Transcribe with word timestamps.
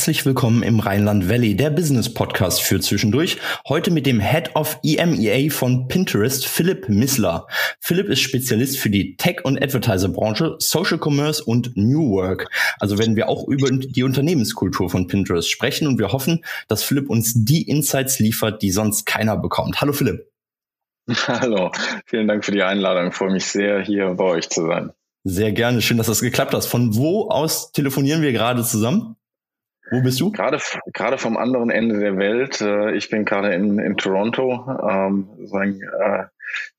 Herzlich 0.00 0.24
willkommen 0.24 0.62
im 0.62 0.80
Rheinland 0.80 1.28
Valley, 1.28 1.54
der 1.54 1.68
Business 1.68 2.14
Podcast 2.14 2.62
für 2.62 2.80
zwischendurch. 2.80 3.36
Heute 3.68 3.90
mit 3.90 4.06
dem 4.06 4.18
Head 4.18 4.56
of 4.56 4.78
EMEA 4.82 5.50
von 5.50 5.88
Pinterest, 5.88 6.46
Philipp 6.46 6.88
Missler. 6.88 7.46
Philipp 7.80 8.08
ist 8.08 8.20
Spezialist 8.20 8.78
für 8.78 8.88
die 8.88 9.16
Tech- 9.16 9.44
und 9.44 9.62
Advertiser-Branche, 9.62 10.56
Social 10.58 10.98
Commerce 10.98 11.44
und 11.44 11.76
New 11.76 12.12
Work. 12.12 12.48
Also 12.78 12.98
werden 12.98 13.14
wir 13.14 13.28
auch 13.28 13.46
über 13.46 13.68
die 13.70 14.02
Unternehmenskultur 14.02 14.88
von 14.88 15.06
Pinterest 15.06 15.50
sprechen 15.50 15.86
und 15.86 15.98
wir 15.98 16.12
hoffen, 16.12 16.46
dass 16.66 16.82
Philipp 16.82 17.10
uns 17.10 17.34
die 17.36 17.68
Insights 17.68 18.20
liefert, 18.20 18.62
die 18.62 18.70
sonst 18.70 19.04
keiner 19.04 19.36
bekommt. 19.36 19.82
Hallo 19.82 19.92
Philipp. 19.92 20.32
Hallo, 21.26 21.72
vielen 22.06 22.26
Dank 22.26 22.46
für 22.46 22.52
die 22.52 22.62
Einladung. 22.62 23.08
Ich 23.08 23.14
freue 23.14 23.32
mich 23.32 23.44
sehr, 23.44 23.82
hier 23.82 24.14
bei 24.14 24.24
euch 24.24 24.48
zu 24.48 24.66
sein. 24.66 24.92
Sehr 25.24 25.52
gerne, 25.52 25.82
schön, 25.82 25.98
dass 25.98 26.06
das 26.06 26.22
geklappt 26.22 26.54
hat. 26.54 26.64
Von 26.64 26.96
wo 26.96 27.28
aus 27.28 27.72
telefonieren 27.72 28.22
wir 28.22 28.32
gerade 28.32 28.64
zusammen? 28.64 29.16
Wo 29.90 30.00
bist 30.02 30.20
du? 30.20 30.30
Gerade, 30.30 30.58
gerade 30.92 31.18
vom 31.18 31.36
anderen 31.36 31.70
Ende 31.70 31.98
der 31.98 32.16
Welt. 32.16 32.60
Äh, 32.60 32.94
ich 32.94 33.10
bin 33.10 33.24
gerade 33.24 33.52
in, 33.54 33.78
in 33.78 33.96
Toronto. 33.96 34.66
Ähm, 34.88 35.28
äh, 35.52 36.24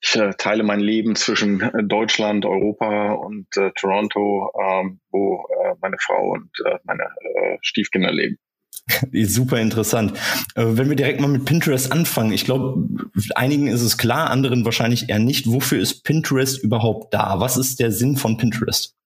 ich 0.02 0.16
äh, 0.16 0.34
teile 0.38 0.64
mein 0.64 0.80
Leben 0.80 1.16
zwischen 1.16 1.72
Deutschland, 1.88 2.46
Europa 2.46 3.14
und 3.14 3.48
Toronto, 3.76 4.52
ähm, 4.60 5.00
wo 5.12 5.46
meine 5.80 5.96
Frau 6.00 6.32
und 6.32 6.50
meine 6.84 7.04
Stiefkinder 7.62 8.12
leben. 8.12 8.38
Super 9.14 9.60
interessant. 9.60 10.20
Wenn 10.56 10.90
wir 10.90 10.98
direkt 10.98 11.22
mal 11.22 11.30
mit 11.30 11.46
Pinterest 11.46 11.92
anfangen, 11.92 12.34
ich 12.34 12.44
glaube, 12.44 12.86
einigen 13.36 13.68
ist 13.68 13.82
es 13.82 13.98
klar, 13.98 14.30
anderen 14.30 14.66
wahrscheinlich 14.66 15.10
eher 15.10 15.20
nicht. 15.20 15.48
Wofür 15.48 15.80
ist 15.80 16.04
Pinterest 16.04 16.62
überhaupt 16.62 17.14
da? 17.14 17.40
Was 17.40 17.56
ist 17.56 17.80
der 17.80 17.92
Sinn 17.94 18.18
von 18.18 18.38
Pinterest? 18.38 18.98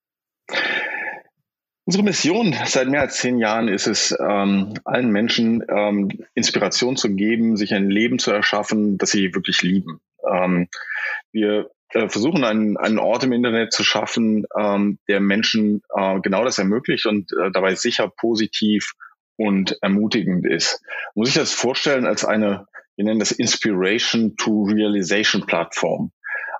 Unsere 1.87 2.03
Mission 2.03 2.55
seit 2.65 2.87
mehr 2.87 3.01
als 3.01 3.17
zehn 3.17 3.37
Jahren 3.37 3.67
ist 3.67 3.85
es, 3.85 4.15
ähm, 4.19 4.73
allen 4.85 5.11
Menschen 5.11 5.63
ähm, 5.69 6.09
Inspiration 6.33 6.97
zu 6.97 7.13
geben, 7.13 7.57
sich 7.57 7.75
ein 7.75 7.91
Leben 7.91 8.17
zu 8.17 8.31
erschaffen, 8.31 8.97
das 8.97 9.11
sie 9.11 9.35
wirklich 9.35 9.61
lieben. 9.61 10.01
Ähm, 10.27 10.67
wir 11.31 11.69
äh, 11.89 12.09
versuchen 12.09 12.43
einen, 12.43 12.75
einen 12.77 12.97
Ort 12.97 13.23
im 13.23 13.33
Internet 13.33 13.71
zu 13.71 13.83
schaffen, 13.83 14.47
ähm, 14.59 14.97
der 15.07 15.19
Menschen 15.19 15.83
äh, 15.95 16.19
genau 16.21 16.43
das 16.43 16.57
ermöglicht 16.57 17.05
und 17.05 17.31
äh, 17.33 17.51
dabei 17.51 17.75
sicher 17.75 18.07
positiv 18.09 18.93
und 19.37 19.77
ermutigend 19.83 20.47
ist. 20.47 20.81
Muss 21.13 21.29
ich 21.29 21.35
das 21.35 21.53
vorstellen 21.53 22.07
als 22.07 22.25
eine, 22.25 22.65
wir 22.95 23.05
nennen 23.05 23.19
das 23.19 23.31
Inspiration 23.31 24.35
to 24.37 24.63
Realization 24.63 25.45
Plattform. 25.45 26.11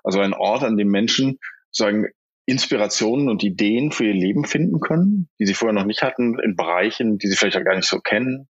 Also 0.04 0.20
ein 0.20 0.34
Ort, 0.34 0.62
an 0.62 0.76
dem 0.76 0.88
Menschen 0.88 1.40
sagen, 1.72 2.06
Inspirationen 2.46 3.28
und 3.28 3.42
Ideen 3.42 3.90
für 3.90 4.06
ihr 4.06 4.14
Leben 4.14 4.44
finden 4.44 4.80
können, 4.80 5.28
die 5.38 5.46
sie 5.46 5.54
vorher 5.54 5.74
noch 5.74 5.84
nicht 5.84 6.02
hatten, 6.02 6.38
in 6.38 6.56
Bereichen, 6.56 7.18
die 7.18 7.26
sie 7.26 7.36
vielleicht 7.36 7.56
auch 7.56 7.64
gar 7.64 7.76
nicht 7.76 7.88
so 7.88 8.00
kennen. 8.00 8.48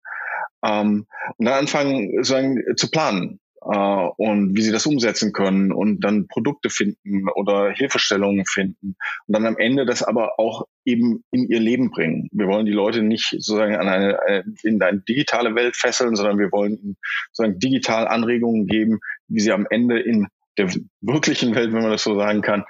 Ähm, 0.64 1.06
und 1.39 1.47
dann 1.47 1.55
anfangen 1.55 2.22
sagen, 2.22 2.62
zu 2.77 2.91
planen 2.91 3.41
äh, 3.62 4.08
und 4.17 4.56
wie 4.56 4.62
sie 4.62 4.72
das 4.72 4.86
umsetzen 4.86 5.33
können 5.33 5.72
und 5.72 6.00
dann 6.00 6.28
Produkte 6.28 6.70
finden 6.70 7.28
oder 7.34 7.70
Hilfestellungen 7.70 8.44
finden 8.47 8.97
und 9.27 9.36
dann 9.36 9.46
am 9.46 9.57
Ende 9.58 9.86
das 9.86 10.02
aber 10.02 10.39
auch 10.39 10.67
eben 10.84 11.24
in 11.30 11.48
ihr 11.48 11.61
Leben 11.61 11.90
bringen. 11.90 12.28
Wir 12.33 12.46
wollen 12.46 12.67
die 12.67 12.73
Leute 12.73 13.02
nicht 13.02 13.30
sozusagen 13.30 13.77
an 13.77 13.89
eine, 13.89 14.45
in 14.63 14.80
eine 14.83 15.01
digitale 15.01 15.55
Welt 15.55 15.77
fesseln, 15.77 16.14
sondern 16.17 16.39
wir 16.39 16.52
wollen 16.52 16.77
ihnen 16.77 16.96
sozusagen 17.33 17.58
digital 17.58 18.07
Anregungen 18.07 18.67
geben, 18.67 19.01
wie 19.28 19.40
sie 19.40 19.52
am 19.52 19.67
Ende 19.68 19.98
in 19.98 20.28
der 20.58 20.72
wirklichen 21.00 21.55
Welt, 21.55 21.72
wenn 21.72 21.83
man 21.83 21.92
das 21.92 22.05
so 22.05 22.18
sagen 22.18 22.42
kann, 22.42 22.64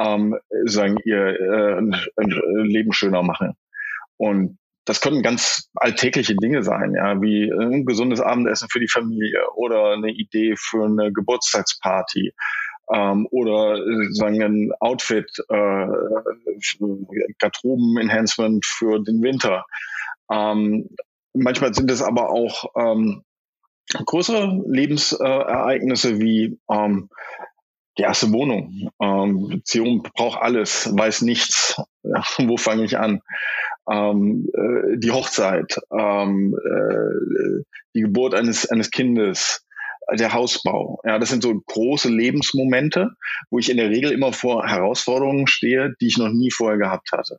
ähm, 0.00 0.36
sagen, 0.64 0.96
ihr 1.04 1.40
äh, 1.40 1.80
Leben 2.62 2.92
schöner 2.92 3.22
machen. 3.22 3.54
Und 4.16 4.58
das 4.84 5.00
können 5.00 5.22
ganz 5.22 5.70
alltägliche 5.74 6.34
Dinge 6.34 6.62
sein, 6.62 6.94
ja, 6.94 7.20
wie 7.22 7.50
ein 7.52 7.84
gesundes 7.84 8.20
Abendessen 8.20 8.68
für 8.68 8.80
die 8.80 8.88
Familie 8.88 9.40
oder 9.54 9.92
eine 9.92 10.10
Idee 10.10 10.54
für 10.56 10.86
eine 10.86 11.12
Geburtstagsparty 11.12 12.32
ähm, 12.92 13.28
oder 13.30 13.78
sagen 14.12 14.42
ein 14.42 14.72
Outfit, 14.80 15.30
äh, 15.48 15.86
Garderoben-Enhancement 17.38 18.66
für 18.66 18.98
den 19.02 19.22
Winter. 19.22 19.64
Ähm, 20.30 20.88
manchmal 21.32 21.74
sind 21.74 21.90
es 21.90 22.02
aber 22.02 22.30
auch 22.30 22.64
ähm, 22.76 23.22
größere 23.92 24.62
Lebensereignisse 24.66 26.20
wie 26.20 26.58
ähm, 26.70 27.08
die 27.98 28.02
erste 28.02 28.32
Wohnung. 28.32 28.90
Ähm, 29.00 29.48
Beziehung 29.48 30.02
braucht 30.14 30.40
alles, 30.40 30.90
weiß 30.96 31.22
nichts. 31.22 31.76
Ja, 32.02 32.22
wo 32.48 32.56
fange 32.56 32.84
ich 32.84 32.98
an? 32.98 33.20
Ähm, 33.90 34.48
äh, 34.54 34.98
die 34.98 35.10
Hochzeit, 35.10 35.76
ähm, 35.96 36.56
äh, 36.56 37.62
die 37.94 38.02
Geburt 38.02 38.34
eines, 38.34 38.70
eines 38.70 38.90
Kindes, 38.90 39.66
der 40.12 40.32
Hausbau. 40.32 41.00
Ja, 41.04 41.18
das 41.18 41.30
sind 41.30 41.42
so 41.42 41.54
große 41.54 42.08
Lebensmomente, 42.08 43.10
wo 43.50 43.58
ich 43.58 43.70
in 43.70 43.76
der 43.76 43.90
Regel 43.90 44.12
immer 44.12 44.32
vor 44.32 44.66
Herausforderungen 44.66 45.46
stehe, 45.46 45.94
die 46.00 46.08
ich 46.08 46.18
noch 46.18 46.28
nie 46.28 46.50
vorher 46.50 46.78
gehabt 46.78 47.12
hatte. 47.12 47.38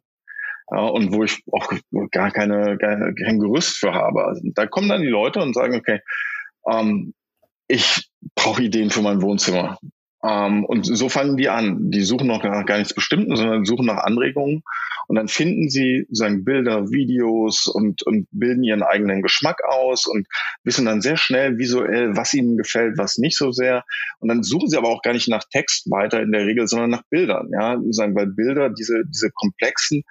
Ja, 0.72 0.80
und 0.80 1.13
wo 1.13 1.24
ich 1.24 1.44
auch 1.52 1.72
gar 2.12 2.31
keine, 2.31 2.78
gar 2.78 3.13
kein 3.13 3.40
Gerüst 3.40 3.78
für 3.78 3.94
habe. 3.94 4.25
Also, 4.25 4.42
da 4.56 4.66
kommen 4.66 4.90
dann 4.90 5.02
die 5.02 5.08
Leute 5.08 5.42
und 5.42 5.53
sagen, 5.53 5.75
okay, 5.75 6.00
ähm, 6.69 7.13
ich 7.68 8.09
brauche 8.35 8.63
Ideen 8.63 8.90
für 8.90 9.01
mein 9.01 9.22
Wohnzimmer. 9.22 9.78
Ähm, 10.24 10.63
und 10.63 10.85
so 10.85 11.09
fangen 11.09 11.38
die 11.38 11.50
an. 11.50 11.91
Die 11.91 12.01
suchen 12.01 12.28
noch 12.28 12.41
gar, 12.41 12.63
gar 12.63 12.78
nichts 12.78 12.94
Bestimmtes, 12.94 13.40
sondern 13.40 13.66
suchen 13.66 13.85
nach 13.85 13.97
Anregungen. 13.97 14.63
Und 15.07 15.18
dann 15.18 15.28
finden 15.28 15.69
sie 15.69 16.07
sagen 16.12 16.46
Bilder, 16.46 16.90
Videos 16.90 17.68
und, 17.68 18.03
und 18.03 18.28
bilden 18.31 18.63
ihren 18.63 18.84
eigenen 18.84 19.22
Geschmack 19.22 19.62
aus 19.66 20.07
und 20.07 20.28
wissen 20.63 20.85
dann 20.85 21.01
sehr 21.01 21.18
schnell 21.18 21.57
visuell, 21.57 22.16
was 22.16 22.34
ihnen 22.34 22.56
gefällt, 22.56 22.97
was 22.97 23.18
nicht 23.18 23.38
so 23.38 23.51
sehr. 23.51 23.84
Und 24.19 24.30
dann 24.30 24.44
suchen 24.44 24.69
sie 24.69 24.78
aber 24.78 24.88
auch 24.88 25.01
gar 25.01 25.12
nicht 25.12 25.28
nach 25.28 25.44
Text 25.51 25.91
weiter 25.91 26.22
in 26.22 26.31
der 26.31 26.45
Regel, 26.45 26.68
sondern 26.68 26.90
nach 26.90 27.03
Bildern. 27.09 27.50
Ja, 27.51 27.78
sagen, 27.90 28.16
weil 28.16 28.28
Bilder 28.28 28.69
diese, 28.69 29.03
diese 29.06 29.30
komplexen 29.31 30.03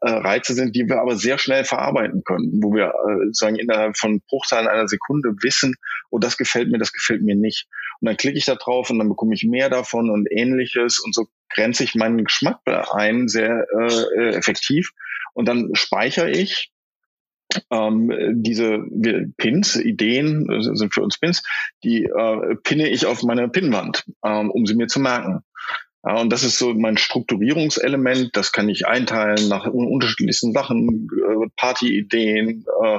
äh, 0.00 0.10
Reize 0.10 0.54
sind, 0.54 0.74
die 0.76 0.88
wir 0.88 1.00
aber 1.00 1.16
sehr 1.16 1.38
schnell 1.38 1.64
verarbeiten 1.64 2.22
können, 2.24 2.60
wo 2.62 2.72
wir 2.74 2.86
äh, 2.86 3.32
sagen 3.32 3.56
innerhalb 3.56 3.96
von 3.96 4.20
Bruchteilen 4.28 4.68
einer 4.68 4.88
Sekunde 4.88 5.34
wissen, 5.42 5.74
oh, 6.10 6.18
das 6.18 6.36
gefällt 6.36 6.70
mir, 6.70 6.78
das 6.78 6.92
gefällt 6.92 7.22
mir 7.22 7.36
nicht. 7.36 7.66
Und 8.00 8.06
dann 8.06 8.16
klicke 8.16 8.38
ich 8.38 8.44
da 8.44 8.54
drauf 8.54 8.90
und 8.90 8.98
dann 8.98 9.08
bekomme 9.08 9.34
ich 9.34 9.44
mehr 9.44 9.70
davon 9.70 10.10
und 10.10 10.28
ähnliches 10.30 10.98
und 10.98 11.14
so 11.14 11.26
grenze 11.48 11.84
ich 11.84 11.94
meinen 11.94 12.24
Geschmack 12.24 12.60
ein, 12.92 13.28
sehr 13.28 13.66
äh, 13.76 14.34
effektiv. 14.34 14.92
Und 15.34 15.48
dann 15.48 15.70
speichere 15.74 16.30
ich 16.30 16.72
ähm, 17.70 18.12
diese 18.42 18.78
Pins, 19.36 19.76
Ideen 19.76 20.46
sind 20.60 20.92
für 20.92 21.02
uns 21.02 21.18
Pins, 21.18 21.42
die 21.82 22.04
äh, 22.04 22.56
pinne 22.62 22.88
ich 22.88 23.06
auf 23.06 23.22
meine 23.22 23.48
Pinnwand, 23.48 24.04
ähm, 24.24 24.50
um 24.50 24.66
sie 24.66 24.74
mir 24.74 24.86
zu 24.86 25.00
merken. 25.00 25.40
Ja, 26.04 26.20
und 26.20 26.30
das 26.30 26.44
ist 26.44 26.58
so 26.58 26.74
mein 26.74 26.96
Strukturierungselement. 26.96 28.30
Das 28.34 28.52
kann 28.52 28.68
ich 28.68 28.86
einteilen 28.86 29.48
nach 29.48 29.66
unterschiedlichsten 29.66 30.52
Sachen, 30.52 31.08
äh, 31.12 31.48
Partyideen, 31.56 32.64
äh, 32.84 32.98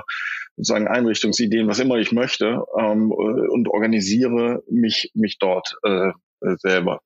sozusagen 0.57 0.87
Einrichtungsideen, 0.87 1.67
was 1.67 1.79
immer 1.79 1.95
ich 1.95 2.11
möchte, 2.11 2.63
ähm, 2.77 3.11
und 3.11 3.69
organisiere 3.69 4.61
mich, 4.69 5.11
mich 5.13 5.37
dort 5.39 5.75
äh, 5.83 6.11
selber. 6.57 7.01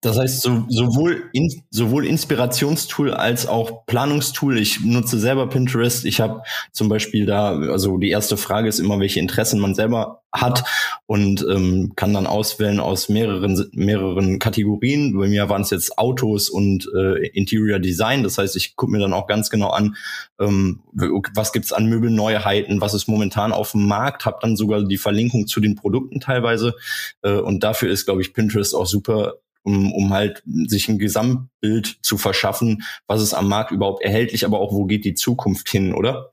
Das 0.00 0.18
heißt, 0.18 0.40
so, 0.42 0.64
sowohl, 0.68 1.28
in, 1.32 1.48
sowohl 1.70 2.06
Inspirationstool 2.06 3.12
als 3.12 3.46
auch 3.46 3.86
Planungstool. 3.86 4.58
Ich 4.58 4.80
nutze 4.80 5.18
selber 5.18 5.48
Pinterest. 5.48 6.04
Ich 6.04 6.20
habe 6.20 6.42
zum 6.72 6.88
Beispiel 6.88 7.26
da, 7.26 7.56
also 7.58 7.98
die 7.98 8.10
erste 8.10 8.36
Frage 8.36 8.68
ist 8.68 8.78
immer, 8.78 8.98
welche 8.98 9.20
Interessen 9.20 9.60
man 9.60 9.74
selber 9.74 10.22
hat 10.32 10.64
und 11.08 11.40
ähm, 11.48 11.94
kann 11.96 12.12
dann 12.12 12.26
auswählen 12.26 12.80
aus 12.80 13.08
mehreren, 13.08 13.70
mehreren 13.72 14.38
Kategorien. 14.38 15.16
Bei 15.16 15.26
mir 15.26 15.48
waren 15.48 15.62
es 15.62 15.70
jetzt 15.70 15.96
Autos 15.96 16.50
und 16.50 16.86
äh, 16.94 17.26
Interior 17.28 17.78
Design. 17.78 18.22
Das 18.22 18.36
heißt, 18.36 18.54
ich 18.56 18.76
gucke 18.76 18.92
mir 18.92 18.98
dann 18.98 19.14
auch 19.14 19.26
ganz 19.26 19.48
genau 19.48 19.70
an, 19.70 19.96
ähm, 20.38 20.80
was 20.92 21.54
gibt's 21.54 21.72
an 21.72 21.86
Möbelneuheiten, 21.86 22.82
was 22.82 22.92
ist 22.92 23.08
momentan 23.08 23.52
auf 23.52 23.72
dem 23.72 23.86
Markt, 23.86 24.26
habe 24.26 24.36
dann 24.42 24.54
sogar 24.54 24.84
die 24.84 24.98
Verlinkung 24.98 25.46
zu 25.46 25.60
den 25.60 25.76
Produkten 25.76 26.20
teilweise. 26.20 26.74
Äh, 27.22 27.38
und 27.38 27.64
dafür 27.64 27.90
ist, 27.90 28.04
glaube 28.04 28.20
ich, 28.20 28.34
Pinterest 28.34 28.74
auch 28.74 28.86
super 28.86 29.36
um, 29.62 29.92
um 29.94 30.12
halt 30.12 30.42
sich 30.44 30.90
ein 30.90 30.98
Gesamtbild 30.98 32.00
zu 32.02 32.18
verschaffen, 32.18 32.82
was 33.06 33.22
ist 33.22 33.32
am 33.32 33.48
Markt 33.48 33.70
überhaupt 33.70 34.02
erhältlich, 34.02 34.44
aber 34.44 34.60
auch 34.60 34.72
wo 34.72 34.84
geht 34.84 35.06
die 35.06 35.14
Zukunft 35.14 35.70
hin, 35.70 35.94
oder? 35.94 36.30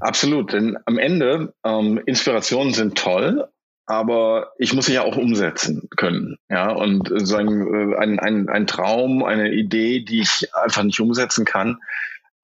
Absolut, 0.00 0.52
denn 0.52 0.76
am 0.86 0.98
Ende 0.98 1.54
ähm, 1.64 2.00
Inspirationen 2.04 2.72
sind 2.72 2.98
toll, 2.98 3.48
aber 3.86 4.52
ich 4.58 4.74
muss 4.74 4.86
sie 4.86 4.94
ja 4.94 5.02
auch 5.02 5.16
umsetzen 5.16 5.88
können. 5.96 6.36
Ja, 6.50 6.72
und 6.72 7.10
sagen, 7.26 7.92
äh, 7.92 7.96
ein, 7.96 8.18
ein, 8.18 8.48
ein 8.48 8.66
Traum, 8.66 9.24
eine 9.24 9.52
Idee, 9.52 10.00
die 10.00 10.20
ich 10.20 10.48
einfach 10.54 10.82
nicht 10.82 11.00
umsetzen 11.00 11.44
kann, 11.44 11.78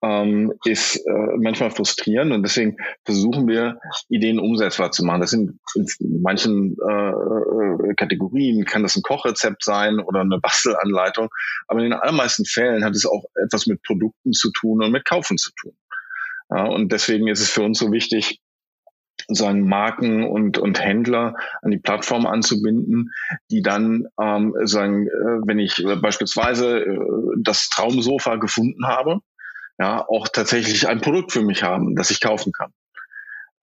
ähm, 0.02 0.52
ist 0.64 0.96
äh, 0.96 1.36
manchmal 1.38 1.70
frustrierend 1.70 2.32
und 2.32 2.42
deswegen 2.42 2.76
versuchen 3.04 3.46
wir, 3.46 3.78
Ideen 4.08 4.40
umsetzbar 4.40 4.90
zu 4.90 5.04
machen. 5.04 5.20
Das 5.20 5.30
sind 5.30 5.58
in 6.00 6.22
manchen 6.22 6.76
äh, 6.88 7.10
äh, 7.10 7.94
Kategorien, 7.94 8.64
kann 8.64 8.82
das 8.82 8.96
ein 8.96 9.02
Kochrezept 9.02 9.62
sein 9.64 10.00
oder 10.00 10.20
eine 10.20 10.40
Bastelanleitung, 10.40 11.28
aber 11.68 11.80
in 11.80 11.90
den 11.90 11.92
allermeisten 11.92 12.44
Fällen 12.44 12.84
hat 12.84 12.96
es 12.96 13.06
auch 13.06 13.24
etwas 13.44 13.66
mit 13.66 13.82
Produkten 13.82 14.32
zu 14.32 14.50
tun 14.50 14.82
und 14.82 14.90
mit 14.90 15.04
Kaufen 15.04 15.38
zu 15.38 15.50
tun. 15.60 15.72
Ja, 16.54 16.64
und 16.66 16.92
deswegen 16.92 17.28
ist 17.28 17.40
es 17.40 17.50
für 17.50 17.62
uns 17.62 17.78
so 17.78 17.92
wichtig, 17.92 18.40
sagen 19.28 19.68
Marken 19.68 20.24
und, 20.24 20.58
und 20.58 20.80
Händler 20.80 21.34
an 21.62 21.70
die 21.70 21.78
Plattform 21.78 22.26
anzubinden, 22.26 23.12
die 23.50 23.62
dann 23.62 24.06
ähm, 24.20 24.54
sagen, 24.64 25.06
äh, 25.06 25.46
wenn 25.46 25.58
ich 25.58 25.82
beispielsweise 26.02 26.80
äh, 26.80 26.98
das 27.42 27.68
Traumsofa 27.68 28.36
gefunden 28.36 28.86
habe, 28.86 29.20
ja, 29.78 30.04
auch 30.06 30.28
tatsächlich 30.28 30.88
ein 30.88 31.00
Produkt 31.00 31.32
für 31.32 31.42
mich 31.42 31.62
haben, 31.62 31.94
das 31.96 32.10
ich 32.10 32.20
kaufen 32.20 32.52
kann. 32.52 32.72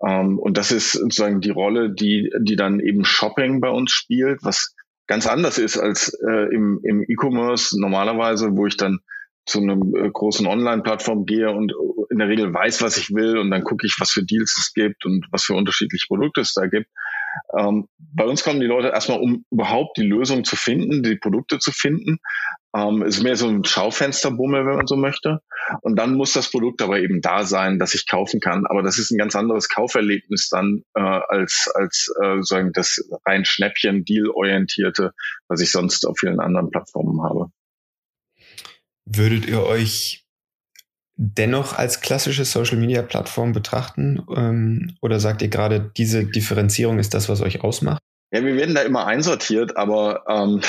Ähm, 0.06 0.40
und 0.40 0.58
das 0.58 0.72
ist 0.72 0.94
sozusagen 0.94 1.42
die 1.42 1.52
Rolle, 1.52 1.92
die, 1.92 2.32
die 2.40 2.56
dann 2.56 2.80
eben 2.80 3.06
Shopping 3.06 3.62
bei 3.62 3.70
uns 3.70 3.92
spielt, 3.92 4.44
was 4.44 4.76
ganz 5.08 5.28
anders 5.28 5.58
ist 5.58 5.78
als 5.78 6.14
äh, 6.28 6.54
im, 6.54 6.80
im 6.84 7.04
E-Commerce 7.04 7.80
normalerweise, 7.80 8.56
wo 8.56 8.66
ich 8.66 8.78
dann 8.78 9.00
zu 9.50 9.60
einem 9.60 9.96
äh, 9.96 10.10
großen 10.10 10.48
Online-Plattform 10.48 11.26
gehe 11.26 11.50
und 11.52 11.74
in 12.10 12.20
der 12.20 12.28
Regel 12.28 12.54
weiß, 12.54 12.82
was 12.82 12.98
ich 12.98 13.14
will 13.14 13.38
und 13.38 13.52
dann 13.52 13.64
gucke 13.64 13.86
ich, 13.86 13.96
was 14.00 14.12
für 14.12 14.24
Deals 14.24 14.56
es 14.58 14.74
gibt 14.74 15.06
und 15.06 15.26
was 15.32 15.44
für 15.44 15.54
unterschiedliche 15.54 16.08
Produkte 16.08 16.42
es 16.42 16.54
da 16.54 16.68
gibt. 16.68 16.88
Ähm, 17.58 17.88
bei 17.98 18.26
uns 18.26 18.44
kommen 18.44 18.60
die 18.60 18.66
Leute 18.66 18.90
erstmal, 18.90 19.20
um 19.20 19.46
überhaupt 19.52 19.98
die 19.98 20.06
Lösung 20.06 20.44
zu 20.44 20.56
finden, 20.56 21.04
die 21.04 21.16
Produkte 21.16 21.60
zu 21.60 21.72
finden. 21.72 22.20
Ähm, 22.76 23.02
ist 23.02 23.24
mehr 23.24 23.36
so 23.36 23.48
ein 23.48 23.64
Schaufensterbummel, 23.64 24.66
wenn 24.66 24.76
man 24.76 24.88
so 24.88 24.96
möchte. 24.96 25.42
Und 25.82 25.96
dann 25.96 26.16
muss 26.16 26.34
das 26.34 26.52
Produkt 26.52 26.82
aber 26.82 27.00
eben 27.00 27.22
da 27.22 27.44
sein, 27.44 27.80
dass 27.80 27.96
ich 27.96 28.08
kaufen 28.08 28.40
kann. 28.40 28.66
Aber 28.68 28.84
das 28.84 29.00
ist 29.00 29.12
ein 29.12 29.18
ganz 29.18 29.36
anderes 29.36 29.70
Kauferlebnis 29.70 30.50
dann 30.50 30.84
äh, 30.96 31.02
als 31.02 31.70
als 31.74 32.14
äh, 32.22 32.42
sagen 32.42 32.72
das 32.74 33.10
rein 33.26 33.46
Schnäppchen 33.46 34.06
Deal-orientierte, 34.06 35.14
was 35.48 35.62
ich 35.62 35.72
sonst 35.72 36.06
auf 36.06 36.20
vielen 36.20 36.40
anderen 36.40 36.70
Plattformen 36.70 37.24
habe. 37.24 37.52
Würdet 39.12 39.48
ihr 39.48 39.64
euch 39.64 40.28
dennoch 41.16 41.76
als 41.78 42.00
klassische 42.00 42.46
Social-Media-Plattform 42.46 43.54
betrachten? 43.54 44.24
Ähm, 44.36 44.96
oder 45.02 45.20
sagt 45.20 45.42
ihr 45.42 45.48
gerade, 45.48 45.92
diese 45.98 46.26
Differenzierung 46.26 47.00
ist 47.00 47.16
das, 47.16 47.28
was 47.28 47.42
euch 47.42 47.64
ausmacht? 47.64 48.02
Ja, 48.32 48.44
wir 48.46 48.56
werden 48.56 48.76
da 48.76 48.82
immer 48.84 49.08
einsortiert, 49.08 49.76
aber 49.76 50.24
ähm, 50.30 50.62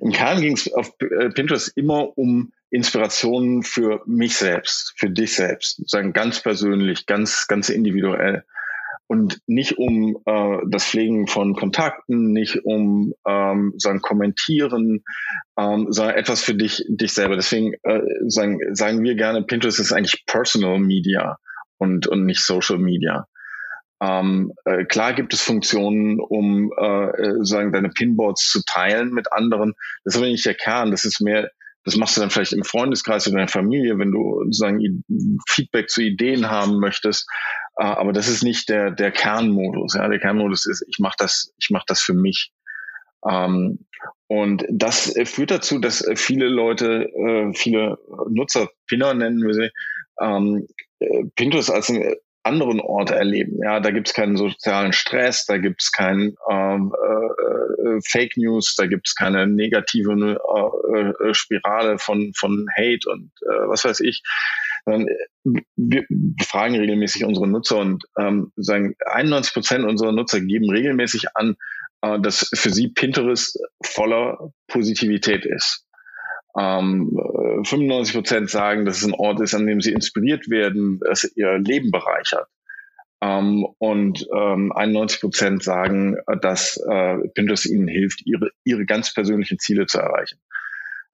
im 0.00 0.12
Kern 0.12 0.40
ging 0.40 0.52
es 0.52 0.72
auf 0.72 0.92
äh, 1.00 1.30
Pinterest 1.30 1.76
immer 1.76 2.16
um 2.16 2.52
Inspirationen 2.70 3.64
für 3.64 4.00
mich 4.06 4.36
selbst, 4.36 4.94
für 4.96 5.10
dich 5.10 5.34
selbst, 5.34 5.78
sozusagen 5.78 6.12
ganz 6.12 6.40
persönlich, 6.40 7.06
ganz, 7.06 7.48
ganz 7.48 7.68
individuell 7.68 8.44
und 9.12 9.40
nicht 9.46 9.76
um 9.76 10.16
äh, 10.24 10.56
das 10.70 10.86
Pflegen 10.86 11.26
von 11.26 11.54
Kontakten, 11.54 12.32
nicht 12.32 12.64
um 12.64 13.12
ähm, 13.28 13.74
sagen 13.76 14.00
Kommentieren, 14.00 15.04
ähm, 15.58 15.88
sondern 15.90 16.16
etwas 16.16 16.42
für 16.42 16.54
dich 16.54 16.82
dich 16.88 17.12
selber. 17.12 17.36
Deswegen 17.36 17.74
äh, 17.82 18.00
sagen 18.26 18.58
sagen 18.74 19.02
wir 19.02 19.14
gerne, 19.14 19.42
Pinterest 19.42 19.78
ist 19.78 19.92
eigentlich 19.92 20.24
Personal 20.24 20.78
Media 20.78 21.36
und 21.76 22.06
und 22.06 22.24
nicht 22.24 22.40
Social 22.40 22.78
Media. 22.78 23.26
Ähm, 24.02 24.54
äh, 24.64 24.86
klar 24.86 25.12
gibt 25.12 25.34
es 25.34 25.42
Funktionen, 25.42 26.18
um 26.18 26.72
äh, 26.80 27.08
äh 27.08 27.44
sagen 27.44 27.70
deine 27.70 27.90
Pinboards 27.90 28.50
zu 28.50 28.62
teilen 28.64 29.10
mit 29.12 29.30
anderen. 29.30 29.74
Das 30.04 30.14
ist 30.14 30.22
aber 30.22 30.30
nicht 30.30 30.46
der 30.46 30.54
Kern. 30.54 30.90
Das 30.90 31.04
ist 31.04 31.20
mehr 31.20 31.50
das 31.84 31.96
machst 31.96 32.16
du 32.16 32.20
dann 32.20 32.30
vielleicht 32.30 32.52
im 32.52 32.64
Freundeskreis 32.64 33.26
oder 33.26 33.34
in 33.34 33.46
der 33.46 33.48
Familie, 33.48 33.98
wenn 33.98 34.12
du 34.12 34.40
sozusagen 34.44 35.04
Feedback 35.48 35.88
zu 35.88 36.02
Ideen 36.02 36.48
haben 36.50 36.78
möchtest. 36.78 37.28
Äh, 37.76 37.84
aber 37.84 38.12
das 38.12 38.28
ist 38.28 38.42
nicht 38.42 38.68
der, 38.68 38.90
der 38.90 39.10
Kernmodus. 39.10 39.94
Ja, 39.94 40.08
der 40.08 40.20
Kernmodus 40.20 40.66
ist, 40.66 40.84
ich 40.88 40.98
mache 40.98 41.16
das, 41.18 41.52
ich 41.58 41.70
mache 41.70 41.84
das 41.86 42.00
für 42.00 42.14
mich. 42.14 42.52
Ähm, 43.28 43.86
und 44.28 44.64
das 44.70 45.14
führt 45.24 45.50
dazu, 45.50 45.78
dass 45.78 46.04
viele 46.14 46.48
Leute, 46.48 47.08
äh, 47.14 47.52
viele 47.54 47.98
Nutzer, 48.30 48.68
Pinner 48.86 49.14
nennen 49.14 49.46
wir 49.46 49.54
sie, 49.54 49.70
ähm, 50.20 50.66
äh, 51.00 51.24
Pinterest 51.34 51.70
als 51.70 51.90
ein 51.90 52.14
anderen 52.44 52.80
Ort 52.80 53.10
erleben. 53.10 53.58
Ja, 53.62 53.80
da 53.80 53.90
gibt's 53.90 54.14
keinen 54.14 54.36
sozialen 54.36 54.92
Stress, 54.92 55.46
da 55.46 55.58
gibt's 55.58 55.92
kein 55.92 56.34
ähm, 56.50 56.92
äh, 56.92 58.00
Fake 58.04 58.36
News, 58.36 58.74
da 58.76 58.86
gibt's 58.86 59.14
keine 59.14 59.46
negative 59.46 60.12
äh, 60.12 61.28
äh, 61.28 61.34
Spirale 61.34 61.98
von 61.98 62.32
von 62.36 62.66
Hate 62.76 63.08
und 63.10 63.30
äh, 63.42 63.68
was 63.68 63.84
weiß 63.84 64.00
ich. 64.00 64.22
Äh, 64.86 65.04
wir 65.76 66.04
fragen 66.44 66.76
regelmäßig 66.76 67.24
unsere 67.24 67.46
Nutzer 67.46 67.78
und 67.78 68.04
ähm, 68.18 68.52
sagen 68.56 68.94
91 69.06 69.52
Prozent 69.52 69.84
unserer 69.84 70.12
Nutzer 70.12 70.40
geben 70.40 70.70
regelmäßig 70.70 71.34
an, 71.34 71.56
äh, 72.02 72.20
dass 72.20 72.50
für 72.54 72.70
sie 72.70 72.88
Pinterest 72.88 73.58
voller 73.84 74.52
Positivität 74.66 75.46
ist. 75.46 75.86
Ähm, 76.58 77.18
95 77.64 78.14
Prozent 78.14 78.50
sagen, 78.50 78.84
dass 78.84 78.98
es 78.98 79.04
ein 79.04 79.14
Ort 79.14 79.40
ist, 79.40 79.54
an 79.54 79.66
dem 79.66 79.80
sie 79.80 79.92
inspiriert 79.92 80.48
werden, 80.50 81.00
dass 81.00 81.24
ihr 81.34 81.58
Leben 81.58 81.90
bereichert. 81.90 82.48
Ähm, 83.22 83.66
und 83.78 84.26
ähm, 84.36 84.72
91 84.72 85.20
Prozent 85.20 85.62
sagen, 85.62 86.16
dass 86.40 86.76
äh, 86.76 87.16
Pinterest 87.34 87.66
ihnen 87.66 87.88
hilft, 87.88 88.26
ihre, 88.26 88.50
ihre 88.64 88.84
ganz 88.84 89.14
persönlichen 89.14 89.58
Ziele 89.58 89.86
zu 89.86 89.98
erreichen. 89.98 90.40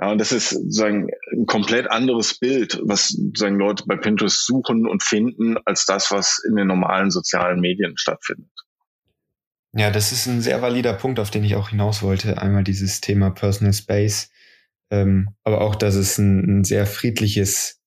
Ja, 0.00 0.12
und 0.12 0.18
das 0.18 0.32
ist 0.32 0.50
sozusagen 0.50 1.08
ein 1.32 1.46
komplett 1.46 1.90
anderes 1.90 2.38
Bild, 2.38 2.80
was 2.82 3.08
sozusagen 3.08 3.58
Leute 3.58 3.84
bei 3.86 3.96
Pinterest 3.96 4.46
suchen 4.46 4.86
und 4.86 5.02
finden, 5.02 5.56
als 5.64 5.86
das, 5.86 6.10
was 6.10 6.42
in 6.48 6.56
den 6.56 6.68
normalen 6.68 7.10
sozialen 7.10 7.60
Medien 7.60 7.98
stattfindet. 7.98 8.50
Ja, 9.72 9.90
das 9.90 10.12
ist 10.12 10.26
ein 10.26 10.40
sehr 10.40 10.62
valider 10.62 10.94
Punkt, 10.94 11.20
auf 11.20 11.30
den 11.30 11.44
ich 11.44 11.56
auch 11.56 11.70
hinaus 11.70 12.02
wollte. 12.02 12.40
Einmal 12.40 12.64
dieses 12.64 13.00
Thema 13.00 13.30
Personal 13.30 13.74
Space 13.74 14.30
ähm, 14.90 15.30
aber 15.44 15.60
auch, 15.60 15.74
dass 15.74 15.94
es 15.94 16.18
ein, 16.18 16.60
ein 16.60 16.64
sehr 16.64 16.86
friedliches 16.86 17.80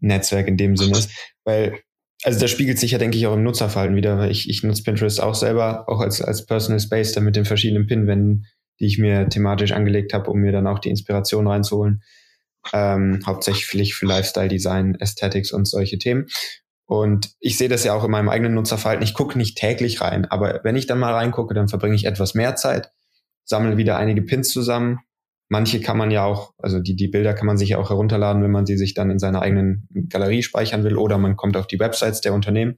Netzwerk 0.00 0.48
in 0.48 0.56
dem 0.56 0.76
Sinne 0.76 0.98
ist. 0.98 1.10
Weil, 1.44 1.80
also 2.22 2.40
das 2.40 2.50
spiegelt 2.50 2.78
sich 2.78 2.92
ja, 2.92 2.98
denke 2.98 3.16
ich, 3.16 3.26
auch 3.26 3.34
im 3.34 3.42
Nutzerverhalten 3.42 3.96
wieder, 3.96 4.18
weil 4.18 4.30
ich, 4.30 4.48
ich 4.48 4.62
nutze 4.62 4.82
Pinterest 4.82 5.22
auch 5.22 5.34
selber, 5.34 5.88
auch 5.88 6.00
als, 6.00 6.20
als 6.20 6.46
Personal 6.46 6.80
Space, 6.80 7.12
dann 7.12 7.24
mit 7.24 7.36
den 7.36 7.44
verschiedenen 7.44 7.86
Pinwänden, 7.86 8.46
die 8.80 8.86
ich 8.86 8.98
mir 8.98 9.28
thematisch 9.28 9.72
angelegt 9.72 10.12
habe, 10.12 10.30
um 10.30 10.40
mir 10.40 10.52
dann 10.52 10.66
auch 10.66 10.78
die 10.78 10.90
Inspiration 10.90 11.46
reinzuholen. 11.46 12.02
Ähm, 12.72 13.20
hauptsächlich 13.26 13.94
für 13.94 14.06
Lifestyle 14.06 14.48
Design, 14.48 14.96
Aesthetics 15.00 15.52
und 15.52 15.66
solche 15.66 15.98
Themen. 15.98 16.26
Und 16.84 17.30
ich 17.38 17.56
sehe 17.56 17.68
das 17.68 17.84
ja 17.84 17.94
auch 17.94 18.04
in 18.04 18.10
meinem 18.10 18.28
eigenen 18.28 18.54
Nutzerverhalten. 18.54 19.04
Ich 19.04 19.14
gucke 19.14 19.38
nicht 19.38 19.56
täglich 19.56 20.00
rein, 20.00 20.24
aber 20.26 20.60
wenn 20.64 20.76
ich 20.76 20.86
dann 20.86 20.98
mal 20.98 21.14
reingucke, 21.14 21.54
dann 21.54 21.68
verbringe 21.68 21.94
ich 21.94 22.04
etwas 22.04 22.34
mehr 22.34 22.56
Zeit, 22.56 22.90
sammle 23.44 23.76
wieder 23.76 23.96
einige 23.96 24.22
Pins 24.22 24.50
zusammen, 24.50 24.98
Manche 25.52 25.80
kann 25.80 25.98
man 25.98 26.12
ja 26.12 26.24
auch, 26.24 26.54
also 26.58 26.78
die, 26.78 26.94
die 26.94 27.08
Bilder 27.08 27.34
kann 27.34 27.46
man 27.46 27.58
sich 27.58 27.70
ja 27.70 27.78
auch 27.78 27.90
herunterladen, 27.90 28.40
wenn 28.40 28.52
man 28.52 28.66
sie 28.66 28.76
sich 28.76 28.94
dann 28.94 29.10
in 29.10 29.18
seiner 29.18 29.42
eigenen 29.42 29.88
Galerie 30.08 30.44
speichern 30.44 30.84
will 30.84 30.96
oder 30.96 31.18
man 31.18 31.36
kommt 31.36 31.56
auf 31.56 31.66
die 31.66 31.80
Websites 31.80 32.20
der 32.20 32.34
Unternehmen. 32.34 32.76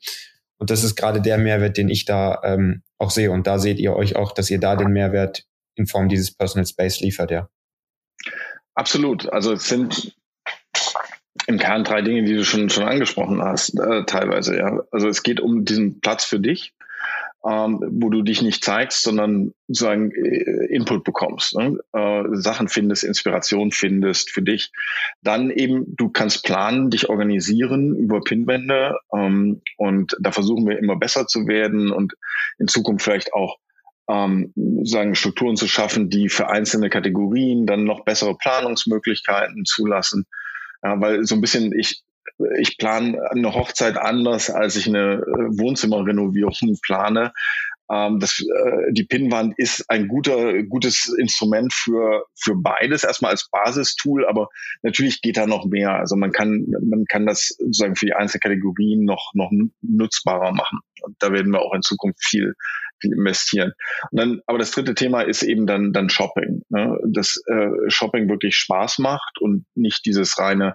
Und 0.57 0.71
das 0.71 0.83
ist 0.83 0.97
gerade 0.97 1.21
der 1.21 1.37
Mehrwert, 1.37 1.77
den 1.77 1.91
ich 1.91 2.07
da 2.07 2.41
ähm, 2.43 2.83
auch 2.97 3.11
sehe. 3.11 3.31
Und 3.31 3.47
da 3.47 3.59
seht 3.59 3.79
ihr 3.79 3.95
euch 3.95 4.17
auch, 4.17 4.33
dass 4.33 4.49
ihr 4.49 4.59
da 4.59 4.75
den 4.75 4.91
Mehrwert 4.91 5.45
in 5.75 5.87
Form 5.87 6.09
dieses 6.09 6.35
Personal 6.35 6.67
Space 6.67 7.01
liefert, 7.01 7.31
ja. 7.31 7.51
Absolut. 8.75 9.31
Also 9.31 9.53
es 9.53 9.69
sind 9.69 10.17
im 11.47 11.59
Kern 11.59 11.85
drei 11.85 12.01
Dinge, 12.01 12.25
die 12.25 12.35
du 12.35 12.45
schon, 12.45 12.71
schon 12.71 12.85
angesprochen 12.85 13.43
hast, 13.43 13.79
äh, 13.79 14.05
teilweise, 14.07 14.57
ja. 14.57 14.81
Also 14.91 15.09
es 15.09 15.23
geht 15.23 15.41
um 15.41 15.67
diesen 15.67 16.01
Platz 16.01 16.25
für 16.25 16.41
dich 16.41 16.73
ähm, 17.49 17.81
wo 17.91 18.09
du 18.09 18.23
dich 18.23 18.41
nicht 18.43 18.65
zeigst, 18.65 19.03
sondern 19.03 19.53
sozusagen 19.67 20.13
äh, 20.13 20.67
Input 20.67 21.03
bekommst, 21.03 21.57
ne? 21.57 21.79
äh, 21.93 22.23
Sachen 22.33 22.69
findest, 22.69 23.05
Inspiration 23.05 23.73
findest 23.73 24.31
für 24.31 24.43
dich. 24.43 24.71
Dann 25.23 25.51
eben, 25.51 25.85
du 25.97 26.09
kannst 26.09 26.45
planen, 26.45 26.91
dich 26.91 27.09
organisieren 27.09 27.97
über 27.97 28.21
Pinwände 28.21 28.97
ähm, 29.13 29.61
und 29.77 30.17
da 30.21 30.31
versuchen 30.31 30.67
wir 30.69 30.79
immer 30.79 30.97
besser 30.97 31.27
zu 31.27 31.49
werden 31.49 31.91
und 31.91 32.15
in 32.59 32.69
Zukunft 32.69 33.05
vielleicht 33.05 33.35
auch 33.35 33.59
ähm, 34.09 34.53
sagen 34.85 35.15
Strukturen 35.15 35.57
zu 35.57 35.67
schaffen, 35.67 36.11
die 36.11 36.29
für 36.29 36.49
einzelne 36.49 36.91
Kategorien 36.91 37.67
dann 37.67 37.85
noch 37.85 38.05
bessere 38.05 38.37
Planungsmöglichkeiten 38.37 39.65
zulassen. 39.65 40.27
Ja, 40.83 41.01
weil 41.01 41.25
so 41.25 41.35
ein 41.35 41.41
bisschen 41.41 41.73
ich 41.73 42.03
ich 42.59 42.79
plane 42.79 43.19
eine 43.31 43.55
Hochzeit 43.55 43.97
anders, 43.97 44.51
als 44.51 44.77
ich 44.77 44.87
eine 44.87 45.15
äh, 45.15 45.59
Wohnzimmerrenovierung 45.59 46.79
plane. 46.83 47.33
Ähm, 47.93 48.21
das, 48.21 48.41
äh, 48.41 48.93
die 48.93 49.05
Pinnwand 49.05 49.55
ist 49.59 49.91
ein 49.91 50.09
guter, 50.09 50.63
gutes 50.63 51.09
Instrument 51.19 51.73
für, 51.75 52.25
für 52.35 52.55
beides, 52.55 53.05
erstmal 53.05 53.33
als 53.33 53.49
Basistool, 53.51 54.27
aber 54.27 54.49
natürlich 54.83 55.21
geht 55.21 55.37
da 55.37 55.47
noch 55.47 55.67
mehr. 55.67 55.95
Also 55.95 56.17
man 56.17 56.33
kann, 56.33 56.67
man 56.81 57.05
kann 57.05 57.27
das 57.27 57.49
sozusagen 57.59 57.97
für 57.97 58.07
die 58.07 58.15
einzelnen 58.15 58.41
Kategorien 58.41 59.05
noch, 59.05 59.33
noch 59.35 59.51
nutzbarer 59.83 60.53
machen. 60.53 60.81
Und 61.03 61.17
da 61.19 61.33
werden 61.33 61.53
wir 61.53 61.61
auch 61.61 61.75
in 61.75 61.83
Zukunft 61.83 62.25
viel, 62.25 62.55
viel 63.01 63.13
investieren. 63.13 63.73
Und 64.11 64.21
dann, 64.21 64.41
aber 64.47 64.59
das 64.59 64.71
dritte 64.71 64.95
Thema 64.95 65.23
ist 65.23 65.43
eben 65.43 65.67
dann, 65.67 65.93
dann 65.93 66.09
Shopping. 66.09 66.63
Ne? 66.71 66.99
Dass 67.07 67.43
äh, 67.47 67.69
Shopping 67.89 68.29
wirklich 68.31 68.57
Spaß 68.57 69.01
macht 69.01 69.39
und 69.41 69.67
nicht 69.75 70.07
dieses 70.07 70.39
reine 70.39 70.75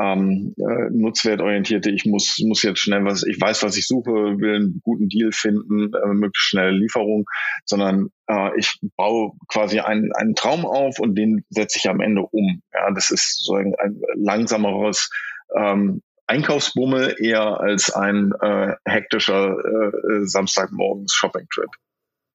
ähm, 0.00 0.54
äh, 0.58 0.90
nutzwertorientierte, 0.90 1.90
ich 1.90 2.04
muss, 2.04 2.38
muss 2.40 2.62
jetzt 2.62 2.80
schnell 2.80 3.04
was, 3.04 3.22
ich 3.22 3.40
weiß, 3.40 3.62
was 3.62 3.76
ich 3.76 3.86
suche, 3.86 4.10
will 4.10 4.56
einen 4.56 4.80
guten 4.82 5.08
Deal 5.08 5.30
finden, 5.32 5.92
äh, 5.94 6.06
möglichst 6.08 6.48
schnelle 6.48 6.72
Lieferung, 6.72 7.26
sondern 7.64 8.08
äh, 8.28 8.50
ich 8.58 8.78
baue 8.96 9.32
quasi 9.48 9.80
einen, 9.80 10.12
einen 10.12 10.34
Traum 10.34 10.66
auf 10.66 10.98
und 10.98 11.14
den 11.14 11.44
setze 11.50 11.78
ich 11.78 11.88
am 11.88 12.00
Ende 12.00 12.22
um. 12.22 12.62
Ja, 12.72 12.90
das 12.92 13.10
ist 13.10 13.44
so 13.44 13.54
ein, 13.54 13.74
ein 13.78 14.00
langsameres 14.14 15.10
ähm, 15.56 16.02
Einkaufsbummel 16.26 17.16
eher 17.18 17.60
als 17.60 17.90
ein 17.92 18.32
äh, 18.40 18.74
hektischer 18.84 19.56
äh, 19.58 20.24
Samstagmorgens 20.24 21.12
Shopping-Trip. 21.12 21.70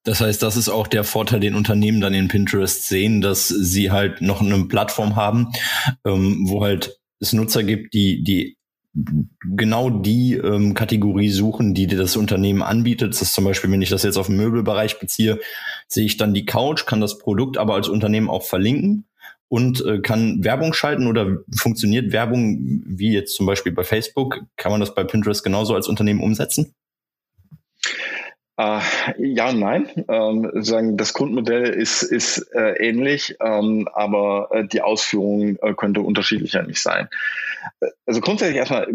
Das 0.03 0.21
heißt, 0.21 0.41
das 0.41 0.55
ist 0.55 0.69
auch 0.69 0.87
der 0.87 1.03
Vorteil, 1.03 1.39
den 1.39 1.55
Unternehmen 1.55 1.99
dann 1.99 2.13
in 2.13 2.29
Pinterest 2.29 2.87
sehen, 2.87 3.19
dass 3.19 3.49
sie 3.49 3.91
halt 3.91 4.21
noch 4.21 4.41
eine 4.41 4.65
Plattform 4.65 5.15
haben, 5.15 5.51
ähm, 6.05 6.45
wo 6.45 6.63
halt 6.63 6.98
es 7.19 7.33
Nutzer 7.33 7.63
gibt, 7.63 7.93
die, 7.93 8.23
die 8.23 8.57
genau 9.43 9.89
die 9.89 10.33
ähm, 10.33 10.73
Kategorie 10.73 11.29
suchen, 11.29 11.73
die 11.73 11.87
dir 11.87 11.97
das 11.97 12.17
Unternehmen 12.17 12.63
anbietet. 12.63 13.13
Das 13.13 13.21
ist 13.21 13.33
zum 13.33 13.45
Beispiel, 13.45 13.71
wenn 13.71 13.81
ich 13.81 13.89
das 13.89 14.03
jetzt 14.03 14.17
auf 14.17 14.27
den 14.27 14.37
Möbelbereich 14.37 14.99
beziehe, 14.99 15.39
sehe 15.87 16.05
ich 16.05 16.17
dann 16.17 16.33
die 16.33 16.45
Couch, 16.45 16.85
kann 16.85 17.01
das 17.01 17.17
Produkt 17.19 17.57
aber 17.57 17.75
als 17.75 17.87
Unternehmen 17.87 18.29
auch 18.29 18.43
verlinken 18.43 19.05
und 19.47 19.85
äh, 19.85 19.99
kann 19.99 20.43
Werbung 20.43 20.73
schalten 20.73 21.07
oder 21.07 21.37
funktioniert 21.55 22.11
Werbung 22.11 22.83
wie 22.85 23.13
jetzt 23.13 23.35
zum 23.35 23.45
Beispiel 23.45 23.71
bei 23.71 23.83
Facebook? 23.83 24.41
Kann 24.57 24.71
man 24.71 24.79
das 24.79 24.95
bei 24.95 25.03
Pinterest 25.03 25.43
genauso 25.43 25.75
als 25.75 25.87
Unternehmen 25.87 26.21
umsetzen? 26.21 26.73
Äh, 28.59 28.81
ja 29.17 29.49
und 29.49 29.59
nein. 29.59 29.89
Ähm, 30.09 30.51
sagen, 30.55 30.97
das 30.97 31.13
Grundmodell 31.13 31.69
ist, 31.69 32.01
ist 32.03 32.39
äh, 32.53 32.73
ähnlich, 32.85 33.37
ähm, 33.41 33.87
aber 33.93 34.49
äh, 34.51 34.67
die 34.67 34.81
Ausführung 34.81 35.57
äh, 35.61 35.73
könnte 35.75 36.01
unterschiedlicher 36.01 36.63
nicht 36.63 36.81
sein. 36.81 37.07
Äh, 37.79 37.87
also 38.05 38.19
grundsätzlich 38.19 38.57
erstmal, 38.57 38.87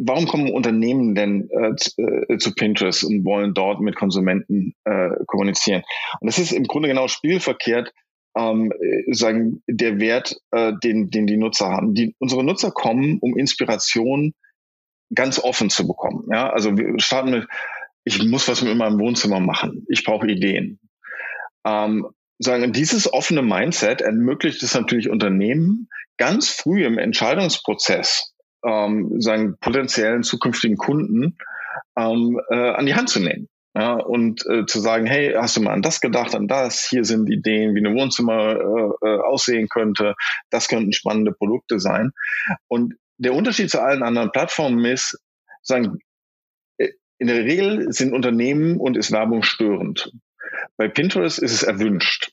warum 0.00 0.26
kommen 0.26 0.50
Unternehmen 0.50 1.14
denn 1.14 1.48
äh, 1.50 1.76
zu, 1.76 1.92
äh, 2.02 2.38
zu, 2.38 2.54
Pinterest 2.56 3.04
und 3.04 3.24
wollen 3.24 3.54
dort 3.54 3.80
mit 3.80 3.94
Konsumenten 3.94 4.74
kommunizieren? 5.26 5.84
Und 6.20 6.26
das 6.26 6.38
ist 6.38 6.52
im 6.52 6.64
Grunde 6.64 6.88
genau 6.88 7.06
spielverkehrt 7.06 7.92
ähm, 8.36 8.72
sagen, 9.12 9.62
der 9.68 10.00
Wert, 10.00 10.36
den, 10.52 11.10
den 11.10 11.26
die 11.26 11.36
Nutzer 11.36 11.70
haben. 11.70 11.94
Die, 11.94 12.16
unsere 12.18 12.42
Nutzer 12.42 12.72
kommen, 12.72 13.18
um 13.20 13.36
Inspiration 13.36 14.34
ganz 15.14 15.38
offen 15.38 15.70
zu 15.70 15.86
bekommen. 15.86 16.26
Ja, 16.30 16.50
also 16.50 16.76
wir 16.76 16.98
starten 16.98 17.30
mit, 17.30 17.46
ich 18.04 18.22
muss 18.22 18.48
was 18.48 18.62
mit 18.62 18.76
meinem 18.76 18.98
Wohnzimmer 18.98 19.40
machen. 19.40 19.84
Ich 19.88 20.04
brauche 20.04 20.26
Ideen. 20.26 20.78
Ähm, 21.66 22.06
sagen, 22.38 22.72
dieses 22.72 23.12
offene 23.12 23.42
Mindset 23.42 24.02
ermöglicht 24.02 24.62
es 24.62 24.74
natürlich 24.74 25.08
Unternehmen, 25.08 25.88
ganz 26.18 26.50
früh 26.50 26.84
im 26.84 26.98
Entscheidungsprozess 26.98 28.34
ähm, 28.64 29.20
sagen, 29.20 29.56
potenziellen 29.60 30.22
zukünftigen 30.22 30.76
Kunden 30.76 31.36
ähm, 31.96 32.40
äh, 32.50 32.70
an 32.70 32.86
die 32.86 32.94
Hand 32.94 33.08
zu 33.08 33.20
nehmen. 33.20 33.48
Ja, 33.76 33.94
und 33.94 34.46
äh, 34.46 34.66
zu 34.66 34.78
sagen, 34.78 35.04
hey, 35.04 35.34
hast 35.36 35.56
du 35.56 35.60
mal 35.60 35.72
an 35.72 35.82
das 35.82 36.00
gedacht, 36.00 36.36
an 36.36 36.46
das? 36.46 36.86
Hier 36.88 37.04
sind 37.04 37.28
Ideen, 37.28 37.74
wie 37.74 37.84
ein 37.84 37.96
Wohnzimmer 37.96 38.54
äh, 38.54 39.08
äh 39.08 39.20
aussehen 39.20 39.68
könnte. 39.68 40.14
Das 40.50 40.68
könnten 40.68 40.92
spannende 40.92 41.32
Produkte 41.32 41.80
sein. 41.80 42.12
Und 42.68 42.94
der 43.18 43.34
Unterschied 43.34 43.70
zu 43.70 43.80
allen 43.80 44.04
anderen 44.04 44.30
Plattformen 44.30 44.84
ist, 44.84 45.18
sagen, 45.62 45.98
in 47.18 47.26
der 47.26 47.44
Regel 47.44 47.92
sind 47.92 48.12
Unternehmen 48.12 48.78
und 48.78 48.96
ist 48.96 49.12
Werbung 49.12 49.42
störend. 49.42 50.12
Bei 50.76 50.88
Pinterest 50.88 51.38
ist 51.38 51.52
es 51.52 51.62
erwünscht. 51.62 52.32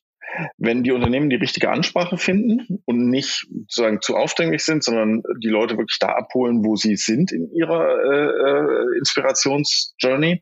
Wenn 0.58 0.84
die 0.84 0.94
Unternehmen 0.94 1.30
die 1.30 1.36
richtige 1.36 1.70
Ansprache 1.70 2.18
finden 2.18 2.82
und 2.86 3.10
nicht 3.10 3.48
sozusagen 3.68 4.02
zu 4.02 4.16
aufdringlich 4.16 4.64
sind, 4.64 4.84
sondern 4.84 5.24
die 5.44 5.50
Leute 5.50 5.78
wirklich 5.78 6.00
da 6.00 6.08
abholen, 6.08 6.64
wo 6.64 6.76
sie 6.78 6.96
sind 6.96 7.32
in 7.34 7.52
ihrer 7.52 8.00
äh, 8.00 8.28
äh 8.28 8.98
Inspirationsjourney, 9.00 10.42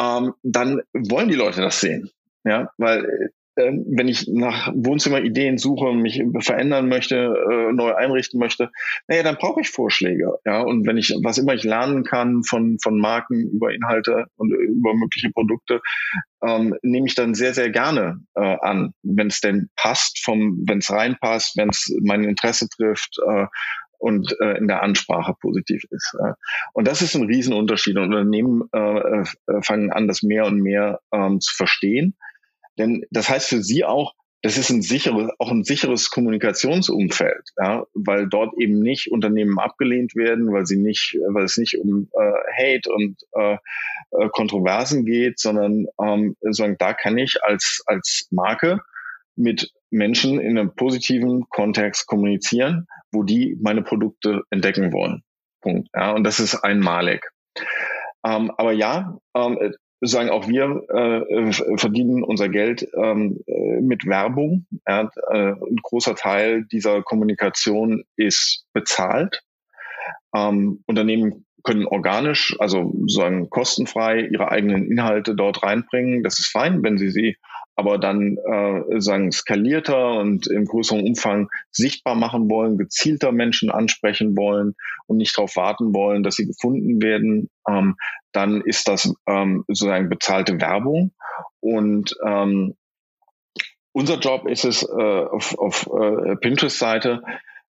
ähm, 0.00 0.34
dann 0.42 0.82
wollen 0.92 1.28
die 1.28 1.36
Leute 1.36 1.60
das 1.60 1.80
sehen. 1.80 2.10
Ja, 2.44 2.72
weil 2.76 3.30
wenn 3.56 4.08
ich 4.08 4.26
nach 4.28 4.72
Wohnzimmerideen 4.74 5.58
suche, 5.58 5.92
mich 5.92 6.22
verändern 6.40 6.88
möchte, 6.88 7.16
äh, 7.16 7.72
neu 7.72 7.94
einrichten 7.94 8.40
möchte, 8.40 8.70
naja, 9.08 9.22
dann 9.22 9.36
brauche 9.36 9.60
ich 9.60 9.68
Vorschläge. 9.68 10.38
Ja, 10.44 10.62
und 10.62 10.86
wenn 10.86 10.96
ich, 10.96 11.14
was 11.22 11.38
immer 11.38 11.54
ich 11.54 11.64
lernen 11.64 12.04
kann 12.04 12.42
von, 12.44 12.78
von 12.82 12.98
Marken 12.98 13.50
über 13.50 13.72
Inhalte 13.72 14.26
und 14.36 14.52
über 14.54 14.94
mögliche 14.94 15.30
Produkte, 15.30 15.80
ähm, 16.42 16.74
nehme 16.82 17.06
ich 17.06 17.14
dann 17.14 17.34
sehr, 17.34 17.54
sehr 17.54 17.70
gerne 17.70 18.20
äh, 18.34 18.56
an, 18.60 18.92
wenn 19.02 19.28
es 19.28 19.40
denn 19.40 19.68
passt, 19.76 20.24
vom, 20.24 20.64
wenn 20.66 20.78
es 20.78 20.90
reinpasst, 20.90 21.56
wenn 21.56 21.68
es 21.68 21.94
mein 22.02 22.24
Interesse 22.24 22.68
trifft, 22.68 23.18
äh, 23.26 23.46
und 23.98 24.34
äh, 24.40 24.58
in 24.58 24.66
der 24.66 24.82
Ansprache 24.82 25.32
positiv 25.40 25.84
ist. 25.90 26.16
Äh. 26.18 26.32
Und 26.72 26.88
das 26.88 27.02
ist 27.02 27.14
ein 27.14 27.22
Riesenunterschied. 27.22 27.96
Und 27.96 28.06
Unternehmen 28.06 28.68
äh, 28.72 29.20
äh, 29.20 29.24
fangen 29.62 29.92
an, 29.92 30.08
das 30.08 30.24
mehr 30.24 30.44
und 30.44 30.60
mehr 30.60 30.98
ähm, 31.12 31.38
zu 31.38 31.54
verstehen 31.54 32.16
denn 32.78 33.04
das 33.10 33.28
heißt 33.28 33.48
für 33.48 33.62
sie 33.62 33.84
auch, 33.84 34.14
das 34.42 34.58
ist 34.58 34.70
ein 34.70 34.82
sicheres, 34.82 35.30
auch 35.38 35.52
ein 35.52 35.62
sicheres 35.62 36.10
Kommunikationsumfeld, 36.10 37.50
ja, 37.58 37.86
weil 37.94 38.28
dort 38.28 38.52
eben 38.58 38.80
nicht 38.80 39.10
Unternehmen 39.12 39.58
abgelehnt 39.60 40.16
werden, 40.16 40.52
weil 40.52 40.66
sie 40.66 40.78
nicht, 40.78 41.16
weil 41.28 41.44
es 41.44 41.56
nicht 41.56 41.78
um 41.78 42.08
äh, 42.12 42.78
Hate 42.78 42.92
und 42.92 43.16
äh, 43.32 43.56
äh 44.10 44.28
Kontroversen 44.30 45.04
geht, 45.04 45.38
sondern 45.38 45.86
ähm, 46.02 46.36
sagen, 46.40 46.76
da 46.78 46.92
kann 46.92 47.18
ich 47.18 47.42
als 47.44 47.82
als 47.86 48.26
Marke 48.30 48.80
mit 49.36 49.70
Menschen 49.90 50.40
in 50.40 50.58
einem 50.58 50.74
positiven 50.74 51.48
Kontext 51.48 52.06
kommunizieren, 52.06 52.86
wo 53.12 53.22
die 53.22 53.56
meine 53.60 53.82
Produkte 53.82 54.42
entdecken 54.50 54.92
wollen. 54.92 55.22
Punkt. 55.60 55.88
Ja, 55.94 56.12
und 56.12 56.24
das 56.24 56.40
ist 56.40 56.56
einmalig. 56.56 57.30
Ähm, 58.24 58.50
aber 58.56 58.72
ja, 58.72 59.18
ähm, 59.36 59.74
sagen 60.10 60.30
auch 60.30 60.48
wir 60.48 60.82
äh, 60.92 61.48
äh, 61.48 61.52
verdienen 61.78 62.24
unser 62.24 62.48
Geld 62.48 62.88
ähm, 62.96 63.40
äh, 63.46 63.80
mit 63.80 64.06
Werbung. 64.06 64.66
Ja, 64.86 65.10
äh, 65.30 65.52
ein 65.52 65.78
großer 65.82 66.16
Teil 66.16 66.64
dieser 66.64 67.02
Kommunikation 67.02 68.04
ist 68.16 68.66
bezahlt. 68.72 69.42
Ähm, 70.34 70.82
Unternehmen 70.86 71.46
können 71.62 71.86
organisch, 71.86 72.56
also 72.58 72.92
sozusagen 72.92 73.48
kostenfrei 73.48 74.22
ihre 74.22 74.50
eigenen 74.50 74.90
Inhalte 74.90 75.36
dort 75.36 75.62
reinbringen. 75.62 76.24
Das 76.24 76.40
ist 76.40 76.48
fein, 76.48 76.82
wenn 76.82 76.98
sie 76.98 77.10
sie 77.10 77.36
aber 77.74 77.98
dann 77.98 78.36
äh, 78.36 79.00
sagen 79.00 79.32
skalierter 79.32 80.18
und 80.18 80.46
im 80.46 80.66
größeren 80.66 81.02
Umfang 81.02 81.48
sichtbar 81.70 82.14
machen 82.14 82.50
wollen, 82.50 82.76
gezielter 82.76 83.32
Menschen 83.32 83.70
ansprechen 83.70 84.36
wollen 84.36 84.74
und 85.06 85.16
nicht 85.16 85.36
darauf 85.36 85.56
warten 85.56 85.94
wollen, 85.94 86.22
dass 86.22 86.36
sie 86.36 86.46
gefunden 86.46 87.00
werden, 87.00 87.48
ähm, 87.68 87.96
dann 88.32 88.60
ist 88.60 88.88
das 88.88 89.14
ähm, 89.26 89.64
sozusagen 89.68 90.08
bezahlte 90.08 90.60
Werbung. 90.60 91.12
Und 91.60 92.14
ähm, 92.24 92.74
unser 93.92 94.18
Job 94.18 94.48
ist 94.48 94.64
es 94.64 94.82
äh, 94.82 95.24
auf, 95.24 95.58
auf 95.58 95.86
äh, 95.86 96.36
Pinterest-Seite 96.36 97.22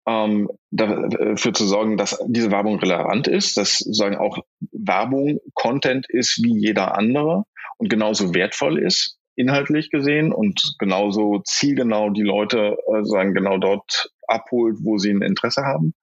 ähm, 0.06 0.48
dafür 0.70 1.52
zu 1.52 1.66
sorgen, 1.66 1.96
dass 1.96 2.22
diese 2.26 2.50
Werbung 2.50 2.78
relevant 2.78 3.28
ist, 3.28 3.56
dass 3.56 3.78
sozusagen 3.78 4.16
auch 4.16 4.38
Werbung 4.72 5.40
Content 5.54 6.06
ist 6.08 6.42
wie 6.42 6.56
jeder 6.58 6.96
andere 6.96 7.44
und 7.78 7.90
genauso 7.90 8.34
wertvoll 8.34 8.78
ist 8.78 9.15
inhaltlich 9.36 9.90
gesehen 9.90 10.32
und 10.32 10.76
genauso 10.78 11.40
zielgenau 11.44 12.10
die 12.10 12.22
Leute 12.22 12.76
äh, 12.92 13.04
sagen 13.04 13.34
genau 13.34 13.58
dort 13.58 14.10
abholt, 14.26 14.78
wo 14.80 14.98
sie 14.98 15.10
ein 15.10 15.22
Interesse 15.22 15.62
haben. 15.62 15.94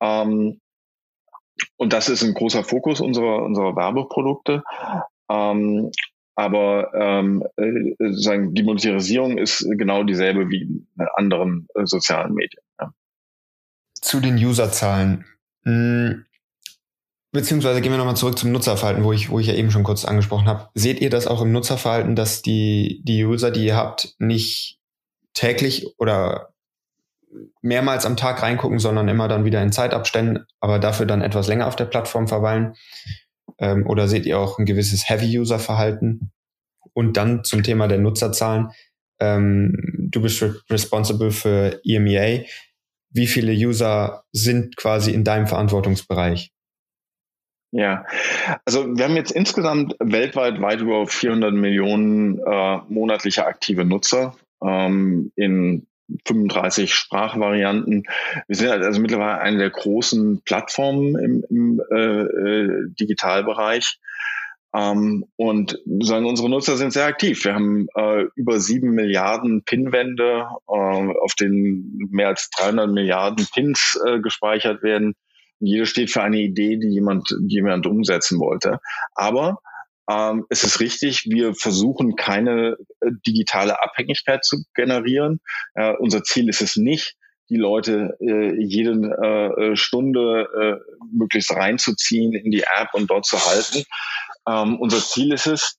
Ähm, 0.00 0.60
und 1.76 1.92
das 1.92 2.08
ist 2.08 2.22
ein 2.22 2.34
großer 2.34 2.64
Fokus 2.64 3.00
unserer 3.00 3.42
unserer 3.42 3.76
Werbeprodukte. 3.76 4.62
Ähm, 5.30 5.90
aber 6.34 6.92
ähm, 6.94 7.44
äh, 7.56 8.12
sagen, 8.12 8.54
die 8.54 8.62
Monetarisierung 8.62 9.36
ist 9.36 9.66
genau 9.76 10.02
dieselbe 10.02 10.48
wie 10.48 10.62
in 10.62 10.86
anderen 11.14 11.66
äh, 11.74 11.84
sozialen 11.84 12.34
Medien. 12.34 12.62
Ja. 12.80 12.92
Zu 13.94 14.20
den 14.20 14.36
Userzahlen. 14.36 15.26
Hm, 15.64 16.24
Beziehungsweise 17.32 17.80
gehen 17.80 17.90
wir 17.90 17.98
nochmal 17.98 18.16
zurück 18.16 18.38
zum 18.38 18.52
Nutzerverhalten, 18.52 19.04
wo 19.04 19.12
ich, 19.12 19.30
wo 19.30 19.38
ich 19.38 19.46
ja 19.46 19.54
eben 19.54 19.70
schon 19.70 19.84
kurz 19.84 20.04
angesprochen 20.04 20.46
habe. 20.46 20.68
Seht 20.74 21.00
ihr 21.00 21.08
das 21.08 21.26
auch 21.26 21.40
im 21.40 21.50
Nutzerverhalten, 21.50 22.14
dass 22.14 22.42
die, 22.42 23.00
die 23.04 23.24
User, 23.24 23.50
die 23.50 23.64
ihr 23.64 23.76
habt, 23.76 24.14
nicht 24.18 24.78
täglich 25.32 25.98
oder 25.98 26.52
mehrmals 27.62 28.04
am 28.04 28.18
Tag 28.18 28.42
reingucken, 28.42 28.78
sondern 28.78 29.08
immer 29.08 29.28
dann 29.28 29.46
wieder 29.46 29.62
in 29.62 29.72
Zeitabständen, 29.72 30.44
aber 30.60 30.78
dafür 30.78 31.06
dann 31.06 31.22
etwas 31.22 31.48
länger 31.48 31.66
auf 31.66 31.76
der 31.76 31.86
Plattform 31.86 32.28
verweilen? 32.28 32.74
Ähm, 33.58 33.86
oder 33.86 34.08
seht 34.08 34.26
ihr 34.26 34.38
auch 34.38 34.58
ein 34.58 34.66
gewisses 34.66 35.08
Heavy-User-Verhalten? 35.08 36.32
Und 36.92 37.16
dann 37.16 37.44
zum 37.44 37.62
Thema 37.62 37.88
der 37.88 37.98
Nutzerzahlen. 37.98 38.68
Ähm, 39.18 39.74
du 40.10 40.20
bist 40.20 40.44
responsible 40.68 41.30
für 41.30 41.80
EMEA. 41.82 42.44
Wie 43.08 43.26
viele 43.26 43.52
User 43.52 44.24
sind 44.32 44.76
quasi 44.76 45.12
in 45.12 45.24
deinem 45.24 45.46
Verantwortungsbereich? 45.46 46.51
Ja, 47.72 48.04
also 48.66 48.96
wir 48.96 49.04
haben 49.04 49.16
jetzt 49.16 49.30
insgesamt 49.30 49.96
weltweit 49.98 50.60
weit 50.60 50.80
über 50.82 51.06
400 51.06 51.54
Millionen 51.54 52.38
äh, 52.38 52.78
monatliche 52.88 53.46
aktive 53.46 53.86
Nutzer 53.86 54.36
ähm, 54.62 55.32
in 55.36 55.86
35 56.26 56.92
Sprachvarianten. 56.92 58.04
Wir 58.46 58.56
sind 58.56 58.68
also 58.68 59.00
mittlerweile 59.00 59.40
eine 59.40 59.56
der 59.56 59.70
großen 59.70 60.42
Plattformen 60.42 61.16
im, 61.18 61.44
im 61.48 61.82
äh, 61.90 61.96
äh, 61.96 62.88
Digitalbereich. 63.00 63.98
Ähm, 64.74 65.26
und 65.36 65.78
sagen, 66.00 66.26
unsere 66.26 66.48
Nutzer 66.48 66.76
sind 66.76 66.92
sehr 66.92 67.06
aktiv. 67.06 67.44
Wir 67.44 67.54
haben 67.54 67.88
äh, 67.94 68.24
über 68.36 68.58
sieben 68.58 68.90
Milliarden 68.90 69.64
Pinwände, 69.64 70.46
äh, 70.68 70.72
auf 70.72 71.34
denen 71.34 72.08
mehr 72.10 72.28
als 72.28 72.50
300 72.50 72.90
Milliarden 72.90 73.46
Pins 73.52 73.98
äh, 74.06 74.20
gespeichert 74.20 74.82
werden. 74.82 75.14
Jede 75.64 75.86
steht 75.86 76.10
für 76.10 76.22
eine 76.22 76.38
Idee, 76.38 76.76
die 76.76 76.88
jemand, 76.88 77.28
die 77.40 77.54
jemand 77.54 77.86
umsetzen 77.86 78.38
wollte. 78.38 78.80
Aber 79.14 79.58
ähm, 80.10 80.46
es 80.48 80.64
ist 80.64 80.80
richtig, 80.80 81.26
wir 81.26 81.54
versuchen 81.54 82.16
keine 82.16 82.76
äh, 83.00 83.10
digitale 83.26 83.82
Abhängigkeit 83.82 84.44
zu 84.44 84.64
generieren. 84.74 85.40
Äh, 85.74 85.94
unser 85.98 86.22
Ziel 86.24 86.48
ist 86.48 86.60
es 86.60 86.76
nicht, 86.76 87.16
die 87.48 87.56
Leute 87.56 88.16
äh, 88.20 88.54
jede 88.60 88.92
äh, 88.92 89.76
Stunde 89.76 90.48
äh, 90.60 91.04
möglichst 91.12 91.52
reinzuziehen 91.52 92.34
in 92.34 92.50
die 92.50 92.62
App 92.62 92.94
und 92.94 93.10
dort 93.10 93.26
zu 93.26 93.38
halten. 93.38 93.84
Ähm, 94.48 94.80
unser 94.80 95.00
Ziel 95.00 95.32
ist 95.32 95.46
es, 95.46 95.78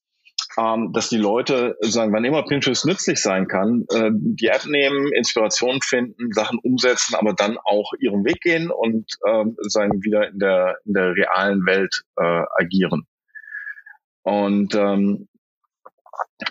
ähm, 0.58 0.92
dass 0.94 1.10
die 1.10 1.18
Leute 1.18 1.78
sagen, 1.82 2.14
wann 2.14 2.26
immer 2.26 2.44
Pinterest 2.44 2.86
nützlich 2.86 3.22
sein 3.22 3.48
kann, 3.48 3.86
äh, 3.90 4.12
die 4.14 4.48
App 4.48 4.66
nehmen, 4.66 5.12
Inspiration 5.14 5.82
finden, 5.82 6.32
Sachen 6.32 6.60
umsetzen, 6.60 7.16
aber 7.16 7.34
dann 7.34 7.58
auch 7.64 7.94
ihren 8.00 8.26
Weg 8.26 8.42
gehen 8.42 8.72
und 8.72 9.12
äh, 9.26 9.46
sagen 9.62 10.04
wieder 10.04 10.30
in 10.30 10.40
der 10.40 10.78
in 10.86 10.94
der 10.94 11.16
realen 11.16 11.66
Welt 11.66 12.04
äh, 12.18 12.44
agieren. 12.58 13.06
Und 14.24 14.74
ähm, 14.76 15.28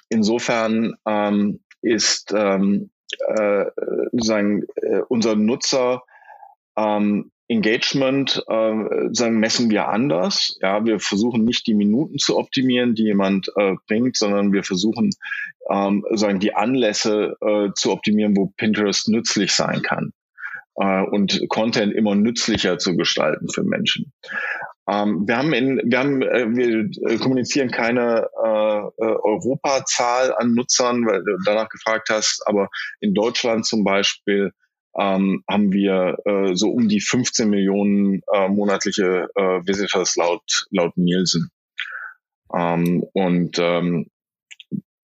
insofern 0.09 0.95
ähm, 1.07 1.61
ist 1.81 2.33
ähm, 2.37 2.91
äh, 3.29 3.65
sagen, 4.13 4.65
äh, 4.77 5.01
unser 5.09 5.35
Nutzer 5.35 6.03
ähm, 6.77 7.32
Engagement 7.53 8.43
äh, 8.49 8.75
sagen, 9.13 9.39
messen 9.39 9.71
wir 9.71 9.89
anders. 9.89 10.57
Ja, 10.63 10.85
wir 10.85 10.99
versuchen 10.99 11.45
nicht 11.45 11.67
die 11.67 11.75
Minuten 11.75 12.19
zu 12.19 12.39
optimieren, 12.39 12.95
die 12.95 13.05
jemand 13.05 13.53
äh, 13.57 13.75
bringt, 13.87 14.17
sondern 14.17 14.53
wir 14.53 14.65
versuchen 14.65 15.11
ähm, 15.71 16.05
sagen 16.11 16.41
die 16.41 16.55
Anlässe 16.55 17.37
äh, 17.41 17.69
zu 17.75 17.93
optimieren, 17.93 18.37
wo 18.37 18.53
Pinterest 18.57 19.09
nützlich 19.09 19.53
sein 19.53 19.83
kann 19.83 20.13
äh, 20.77 21.03
und 21.03 21.41
Content 21.49 21.93
immer 21.93 22.15
nützlicher 22.15 22.79
zu 22.79 22.97
gestalten 22.97 23.49
für 23.53 23.63
Menschen. 23.63 24.13
Ähm, 24.89 25.25
wir 25.27 25.37
haben 25.37 25.53
in, 25.53 25.81
wir 25.85 25.99
haben, 25.99 26.23
äh, 26.23 26.47
wir 26.49 26.89
äh, 27.09 27.19
kommunizieren 27.19 27.71
keine 27.71 28.29
äh, 28.45 28.49
äh, 28.49 29.17
Europazahl 29.23 30.35
an 30.35 30.55
Nutzern, 30.55 31.07
weil 31.07 31.23
du 31.23 31.37
danach 31.45 31.69
gefragt 31.69 32.09
hast, 32.11 32.43
aber 32.47 32.69
in 33.01 33.15
Deutschland 33.15 33.65
zum 33.67 33.85
Beispiel 33.85 34.53
ähm, 34.99 35.43
haben 35.49 35.73
wir 35.73 36.17
äh, 36.25 36.55
so 36.55 36.71
um 36.71 36.89
die 36.89 37.01
15 37.01 37.49
Millionen 37.49 38.23
äh, 38.33 38.49
monatliche 38.49 39.29
äh, 39.35 39.67
Visitors 39.67 40.17
laut 40.17 40.67
laut 40.71 40.97
Nielsen. 40.97 41.51
Ähm, 42.55 43.05
und 43.15 43.59
ähm, 43.59 44.07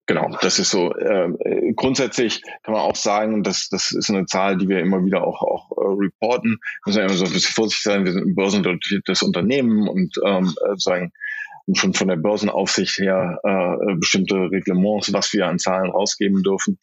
genau, 0.06 0.36
das 0.40 0.58
ist 0.58 0.70
so. 0.70 0.92
Äh, 0.94 1.72
grundsätzlich 1.74 2.42
kann 2.62 2.74
man 2.74 2.82
auch 2.82 2.96
sagen, 2.96 3.42
dass 3.42 3.68
das 3.68 3.92
ist 3.92 4.10
eine 4.10 4.26
Zahl, 4.26 4.58
die 4.58 4.68
wir 4.68 4.80
immer 4.80 5.04
wieder 5.04 5.26
auch 5.26 5.42
auch 5.42 5.70
äh, 5.78 6.04
reporten. 6.04 6.58
Wir 6.60 6.80
müssen 6.86 6.98
ja 6.98 7.04
immer 7.06 7.14
so 7.14 7.24
ein 7.24 7.32
bisschen 7.32 7.54
vorsichtig 7.54 7.84
sein. 7.84 8.04
Wir 8.04 8.12
sind 8.12 8.26
ein 8.26 8.34
börsennotiertes 8.34 9.22
Unternehmen 9.22 9.88
und 9.88 10.14
ähm, 10.24 10.54
äh, 10.66 10.76
sagen 10.76 11.12
schon 11.74 11.92
von 11.94 12.08
der 12.08 12.16
Börsenaufsicht 12.16 12.98
her 12.98 13.40
äh, 13.42 13.94
bestimmte 13.96 14.36
Reglements, 14.50 15.12
was 15.12 15.32
wir 15.32 15.46
an 15.46 15.58
Zahlen 15.58 15.90
rausgeben 15.90 16.42
dürfen. 16.42 16.78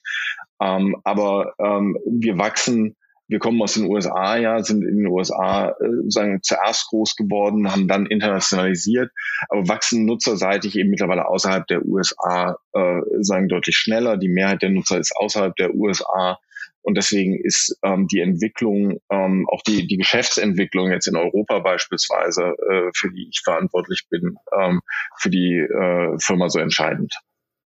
Ähm, 0.61 0.95
aber 1.03 1.53
ähm, 1.59 1.97
wir 2.05 2.37
wachsen 2.37 2.95
wir 3.27 3.39
kommen 3.39 3.61
aus 3.61 3.73
den 3.73 3.85
USA, 3.85 4.37
ja, 4.37 4.61
sind 4.61 4.83
in 4.83 4.97
den 4.97 5.07
USA 5.07 5.69
äh, 5.69 6.09
sagen 6.09 6.39
zuerst 6.43 6.87
groß 6.89 7.15
geworden, 7.15 7.71
haben 7.71 7.87
dann 7.87 8.05
internationalisiert, 8.05 9.11
aber 9.49 9.67
wachsen 9.67 10.05
nutzerseitig 10.05 10.77
eben 10.77 10.91
mittlerweile 10.91 11.27
außerhalb 11.27 11.65
der 11.67 11.83
USA 11.85 12.57
äh, 12.73 13.01
sagen 13.21 13.47
deutlich 13.47 13.77
schneller. 13.77 14.17
Die 14.17 14.29
Mehrheit 14.29 14.61
der 14.61 14.69
Nutzer 14.69 14.99
ist 14.99 15.15
außerhalb 15.15 15.55
der 15.55 15.73
USA. 15.73 16.37
Und 16.83 16.97
deswegen 16.97 17.35
ist 17.43 17.79
ähm, 17.83 18.07
die 18.07 18.19
Entwicklung, 18.19 18.99
ähm, 19.09 19.47
auch 19.51 19.63
die, 19.63 19.87
die 19.87 19.97
Geschäftsentwicklung 19.97 20.91
jetzt 20.91 21.07
in 21.07 21.15
Europa 21.15 21.57
beispielsweise, 21.57 22.43
äh, 22.43 22.91
für 22.93 23.11
die 23.11 23.27
ich 23.31 23.41
verantwortlich 23.43 24.05
bin, 24.07 24.35
ähm, 24.55 24.81
für 25.17 25.31
die 25.31 25.55
äh, 25.55 26.15
Firma 26.19 26.47
so 26.47 26.59
entscheidend. 26.59 27.11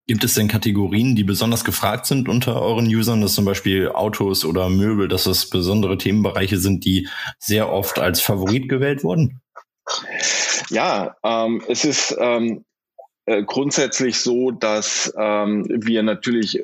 Gibt 0.08 0.24
es 0.24 0.32
denn 0.32 0.48
Kategorien, 0.48 1.16
die 1.16 1.22
besonders 1.22 1.64
gefragt 1.64 2.06
sind 2.06 2.30
unter 2.30 2.62
euren 2.62 2.86
Usern, 2.86 3.20
dass 3.20 3.34
zum 3.34 3.44
Beispiel 3.44 3.90
Autos 3.90 4.46
oder 4.46 4.70
Möbel, 4.70 5.06
dass 5.06 5.26
es 5.26 5.50
besondere 5.50 5.98
Themenbereiche 5.98 6.56
sind, 6.56 6.86
die 6.86 7.08
sehr 7.38 7.70
oft 7.70 7.98
als 7.98 8.22
Favorit 8.22 8.70
gewählt 8.70 9.04
wurden? 9.04 9.42
Ja, 10.70 11.14
ähm, 11.22 11.62
es 11.68 11.84
ist 11.84 12.16
ähm, 12.18 12.64
äh, 13.26 13.42
grundsätzlich 13.42 14.18
so, 14.18 14.50
dass 14.50 15.12
ähm, 15.18 15.66
wir 15.68 16.02
natürlich 16.02 16.62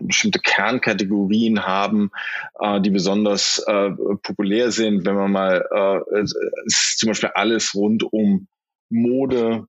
bestimmte 0.00 0.38
Kernkategorien 0.38 1.66
haben, 1.66 2.10
äh, 2.58 2.80
die 2.80 2.90
besonders 2.90 3.58
äh, 3.66 3.90
populär 4.22 4.70
sind. 4.70 5.04
Wenn 5.04 5.16
man 5.16 5.32
mal 5.32 6.02
äh, 6.06 6.24
zum 6.66 7.08
Beispiel 7.08 7.30
alles 7.34 7.74
rund 7.74 8.10
um 8.10 8.48
Mode, 8.88 9.66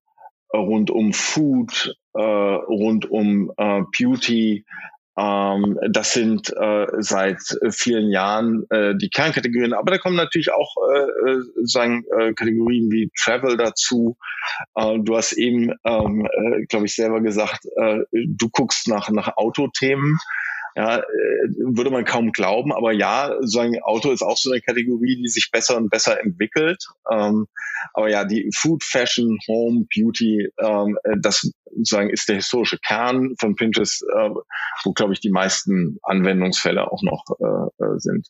rund 0.53 0.91
um 0.91 1.13
Food, 1.13 1.95
äh, 2.13 2.21
rund 2.21 3.09
um 3.09 3.51
äh, 3.57 3.81
Beauty. 3.97 4.65
Ähm, 5.17 5.79
das 5.89 6.13
sind 6.13 6.53
äh, 6.55 6.85
seit 6.99 7.41
vielen 7.71 8.11
Jahren 8.11 8.65
äh, 8.69 8.95
die 8.95 9.09
Kernkategorien, 9.09 9.73
aber 9.73 9.91
da 9.91 9.97
kommen 9.97 10.15
natürlich 10.15 10.51
auch 10.51 10.75
äh, 10.93 11.31
äh 11.31 11.41
sagen 11.63 12.05
äh, 12.19 12.33
Kategorien 12.33 12.91
wie 12.91 13.09
Travel 13.19 13.57
dazu. 13.57 14.17
Äh, 14.75 14.99
du 14.99 15.17
hast 15.17 15.33
eben, 15.33 15.73
ähm, 15.85 16.27
äh, 16.31 16.65
glaube 16.67 16.85
ich, 16.85 16.95
selber 16.95 17.21
gesagt, 17.21 17.65
äh, 17.77 18.01
du 18.11 18.49
guckst 18.51 18.87
nach 18.87 19.09
nach 19.09 19.37
Autothemen. 19.37 20.19
Ja, 20.77 20.99
äh, 20.99 21.01
würde 21.75 21.89
man 21.89 22.05
kaum 22.05 22.31
glauben, 22.31 22.71
aber 22.71 22.91
ja, 22.91 23.35
so 23.41 23.59
ein 23.59 23.81
Auto 23.81 24.11
ist 24.11 24.21
auch 24.21 24.37
so 24.37 24.51
eine 24.51 24.61
Kategorie, 24.61 25.15
die 25.15 25.27
sich 25.27 25.49
besser 25.51 25.75
und 25.75 25.89
besser 25.89 26.21
entwickelt. 26.23 26.85
Ähm, 27.11 27.47
aber 27.95 28.11
ja, 28.11 28.23
die 28.25 28.47
Food, 28.55 28.83
Fashion, 28.83 29.39
Home, 29.47 29.87
Beauty, 29.91 30.47
ähm, 30.59 30.99
äh, 31.03 31.15
das 31.19 31.51
sozusagen 31.75 32.11
ist 32.11 32.29
der 32.29 32.35
historische 32.35 32.77
Kern 32.77 33.33
von 33.39 33.55
Pinterest, 33.55 34.03
äh, 34.03 34.29
wo 34.83 34.93
glaube 34.93 35.13
ich 35.13 35.19
die 35.19 35.31
meisten 35.31 35.97
Anwendungsfälle 36.03 36.91
auch 36.91 37.01
noch 37.01 37.23
äh, 37.39 37.83
äh, 37.83 37.97
sind. 37.97 38.27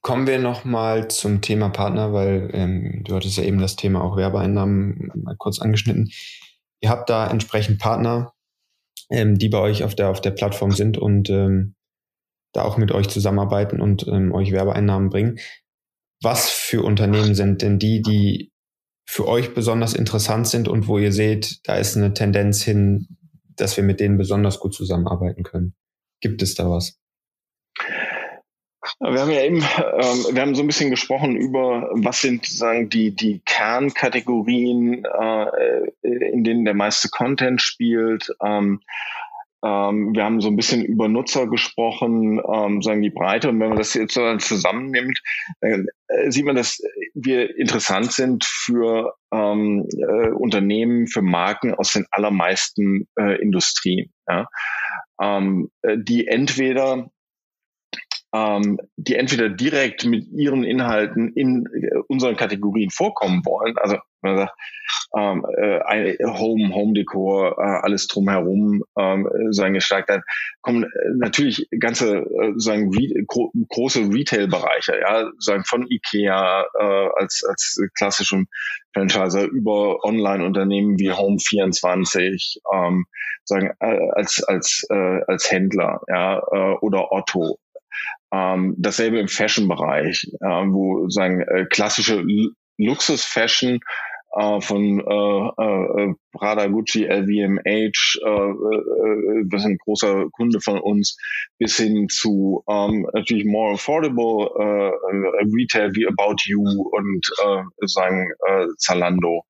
Kommen 0.00 0.26
wir 0.26 0.40
noch 0.40 0.64
mal 0.64 1.06
zum 1.06 1.42
Thema 1.42 1.68
Partner, 1.68 2.12
weil 2.12 2.50
ähm, 2.54 3.04
du 3.04 3.14
hattest 3.14 3.36
ja 3.36 3.44
eben 3.44 3.60
das 3.60 3.76
Thema 3.76 4.02
auch 4.02 4.16
Werbeeinnahmen 4.16 5.12
mal 5.14 5.36
kurz 5.36 5.60
angeschnitten. 5.60 6.10
Ihr 6.80 6.90
habt 6.90 7.08
da 7.08 7.30
entsprechend 7.30 7.78
Partner, 7.78 8.32
ähm, 9.10 9.38
die 9.38 9.48
bei 9.48 9.58
euch 9.58 9.84
auf 9.84 9.94
der 9.94 10.08
auf 10.08 10.20
der 10.20 10.32
Plattform 10.32 10.72
sind 10.72 10.98
und 10.98 11.30
ähm, 11.30 11.76
da 12.54 12.62
auch 12.62 12.78
mit 12.78 12.92
euch 12.92 13.08
zusammenarbeiten 13.08 13.80
und 13.80 14.06
ähm, 14.08 14.32
euch 14.32 14.52
Werbeeinnahmen 14.52 15.10
bringen. 15.10 15.38
Was 16.22 16.48
für 16.48 16.82
Unternehmen 16.82 17.34
sind 17.34 17.60
denn 17.60 17.78
die, 17.78 18.00
die 18.00 18.52
für 19.06 19.28
euch 19.28 19.52
besonders 19.52 19.92
interessant 19.92 20.46
sind 20.46 20.68
und 20.68 20.88
wo 20.88 20.98
ihr 20.98 21.12
seht, 21.12 21.60
da 21.64 21.76
ist 21.76 21.96
eine 21.96 22.14
Tendenz 22.14 22.62
hin, 22.62 23.06
dass 23.56 23.76
wir 23.76 23.84
mit 23.84 24.00
denen 24.00 24.16
besonders 24.16 24.60
gut 24.60 24.72
zusammenarbeiten 24.74 25.42
können? 25.42 25.74
Gibt 26.20 26.40
es 26.42 26.54
da 26.54 26.70
was? 26.70 26.98
Wir 29.00 29.20
haben 29.20 29.30
ja 29.30 29.42
eben, 29.42 29.56
ähm, 29.56 30.34
wir 30.34 30.42
haben 30.42 30.54
so 30.54 30.62
ein 30.62 30.66
bisschen 30.66 30.90
gesprochen 30.90 31.36
über, 31.36 31.90
was 31.94 32.20
sind 32.20 32.46
sagen 32.46 32.88
die 32.88 33.14
die 33.14 33.40
Kernkategorien, 33.44 35.04
äh, 35.04 35.90
in 36.02 36.44
denen 36.44 36.64
der 36.64 36.74
meiste 36.74 37.08
Content 37.08 37.60
spielt. 37.60 38.28
Ähm, 38.44 38.80
ähm, 39.64 40.14
wir 40.14 40.24
haben 40.24 40.40
so 40.40 40.48
ein 40.48 40.56
bisschen 40.56 40.84
über 40.84 41.08
Nutzer 41.08 41.46
gesprochen, 41.46 42.40
ähm, 42.52 42.82
sagen 42.82 43.02
die 43.02 43.10
Breite. 43.10 43.48
Und 43.48 43.60
wenn 43.60 43.70
man 43.70 43.78
das 43.78 43.94
jetzt 43.94 44.16
dann 44.16 44.38
zusammennimmt, 44.38 45.18
dann 45.60 45.86
äh, 46.08 46.30
sieht 46.30 46.44
man, 46.44 46.56
dass 46.56 46.78
wir 47.14 47.56
interessant 47.56 48.12
sind 48.12 48.44
für 48.44 49.14
ähm, 49.32 49.86
äh, 49.96 50.28
Unternehmen, 50.30 51.06
für 51.06 51.22
Marken 51.22 51.74
aus 51.74 51.92
den 51.92 52.06
allermeisten 52.10 53.08
äh, 53.18 53.40
Industrien, 53.40 54.12
ja? 54.28 54.46
ähm, 55.20 55.70
äh, 55.82 55.96
die 55.98 56.26
entweder 56.26 57.10
ähm, 58.34 58.80
die 58.96 59.14
entweder 59.14 59.48
direkt 59.48 60.04
mit 60.04 60.26
ihren 60.32 60.64
Inhalten 60.64 61.32
in 61.34 61.66
äh, 61.66 61.98
unseren 62.08 62.36
Kategorien 62.36 62.90
vorkommen 62.90 63.42
wollen, 63.44 63.76
also 63.78 63.98
man 64.22 64.38
sagt, 64.38 64.52
ähm, 65.16 65.46
äh, 65.56 66.16
Home, 66.24 66.74
Home 66.74 66.94
Decor, 66.94 67.56
äh, 67.58 67.62
alles 67.82 68.08
drumherum 68.08 68.82
ähm, 68.98 69.28
sagen 69.50 69.74
gestaltet 69.74 70.16
hat, 70.16 70.22
kommen 70.62 70.84
äh, 70.84 70.88
natürlich 71.16 71.68
ganze 71.78 72.16
äh, 72.16 72.52
sagen 72.56 72.92
Re 72.92 73.24
gro 73.26 73.52
große 73.68 74.00
Retail-Bereiche, 74.00 74.98
ja, 75.00 75.30
sagen 75.38 75.64
von 75.64 75.86
Ikea 75.88 76.64
äh, 76.78 77.08
als 77.16 77.44
als 77.48 77.78
klassischen 77.96 78.48
Franchiser 78.94 79.44
über 79.44 80.02
Online-Unternehmen 80.04 80.98
wie 80.98 81.12
Home24, 81.12 82.58
ähm, 82.72 83.06
sagen 83.44 83.70
äh, 83.78 84.10
als 84.14 84.42
als 84.42 84.84
äh, 84.90 85.20
als 85.28 85.50
Händler, 85.52 86.00
ja, 86.08 86.38
äh, 86.38 86.74
oder 86.80 87.12
Otto 87.12 87.58
Ähm, 88.34 88.74
dasselbe 88.78 89.20
im 89.20 89.28
Fashion-Bereich, 89.28 90.26
äh, 90.40 90.46
wo 90.46 91.08
sagen 91.08 91.40
äh, 91.42 91.66
klassische 91.66 92.24
Luxus-Fashion 92.78 93.78
äh, 94.36 94.60
von 94.60 95.00
äh, 95.00 95.62
äh, 95.62 96.14
Prada, 96.32 96.66
Gucci, 96.66 97.04
LVMH, 97.04 97.62
äh, 97.64 98.50
äh, 98.50 99.44
das 99.48 99.60
ist 99.60 99.66
ein 99.66 99.78
großer 99.78 100.26
Kunde 100.32 100.60
von 100.60 100.80
uns, 100.80 101.16
bis 101.58 101.76
hin 101.76 102.08
zu 102.08 102.64
ähm, 102.68 103.06
natürlich 103.12 103.44
more 103.44 103.74
affordable 103.74 104.50
äh, 104.58 104.90
Retail 105.54 105.94
wie 105.94 106.08
About 106.08 106.36
You 106.46 106.64
und 106.90 107.30
äh, 107.44 107.62
sagen 107.86 108.32
äh, 108.48 108.66
Zalando. 108.78 109.44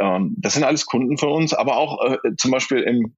Ähm, 0.00 0.34
das 0.38 0.54
sind 0.54 0.64
alles 0.64 0.86
Kunden 0.86 1.18
von 1.18 1.28
uns, 1.28 1.52
aber 1.52 1.76
auch 1.76 2.02
äh, 2.10 2.16
zum 2.38 2.52
Beispiel 2.52 2.78
im 2.78 3.14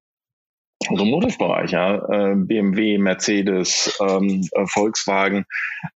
Automotive-Bereich, 0.89 1.71
ja, 1.71 1.95
äh, 1.95 2.35
BMW, 2.35 2.97
Mercedes, 2.97 3.97
ähm, 4.01 4.47
äh, 4.51 4.65
Volkswagen 4.65 5.45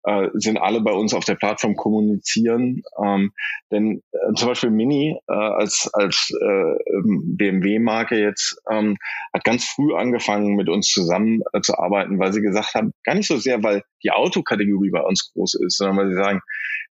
äh, 0.05 0.29
sind 0.35 0.59
alle 0.59 0.81
bei 0.81 0.92
uns 0.92 1.14
auf 1.14 1.24
der 1.24 1.35
Plattform 1.35 1.76
kommunizieren. 1.76 2.83
Ähm, 3.03 3.33
denn 3.70 4.03
zum 4.35 4.48
Beispiel 4.48 4.70
Mini 4.70 5.16
als 5.26 5.88
als 5.92 6.33
äh, 6.42 6.44
ähm, 6.44 7.37
BMW-Marke 7.37 8.18
jetzt 8.18 8.61
hat 8.66 9.44
ganz 9.44 9.64
früh 9.64 9.94
angefangen 9.94 10.57
mit 10.57 10.68
uns 10.68 10.88
zusammen 10.88 11.40
zu 11.62 11.79
arbeiten, 11.79 12.18
weil 12.18 12.33
sie 12.33 12.42
gesagt 12.42 12.74
haben, 12.74 12.92
gar 13.05 13.14
nicht 13.14 13.29
so 13.29 13.37
sehr, 13.37 13.62
weil 13.62 13.83
die 14.03 14.11
Autokategorie 14.11 14.90
bei 14.90 15.00
uns 15.00 15.31
groß 15.33 15.55
ist, 15.55 15.76
sondern 15.76 15.96
weil 15.98 16.09
sie 16.09 16.16
sagen, 16.16 16.40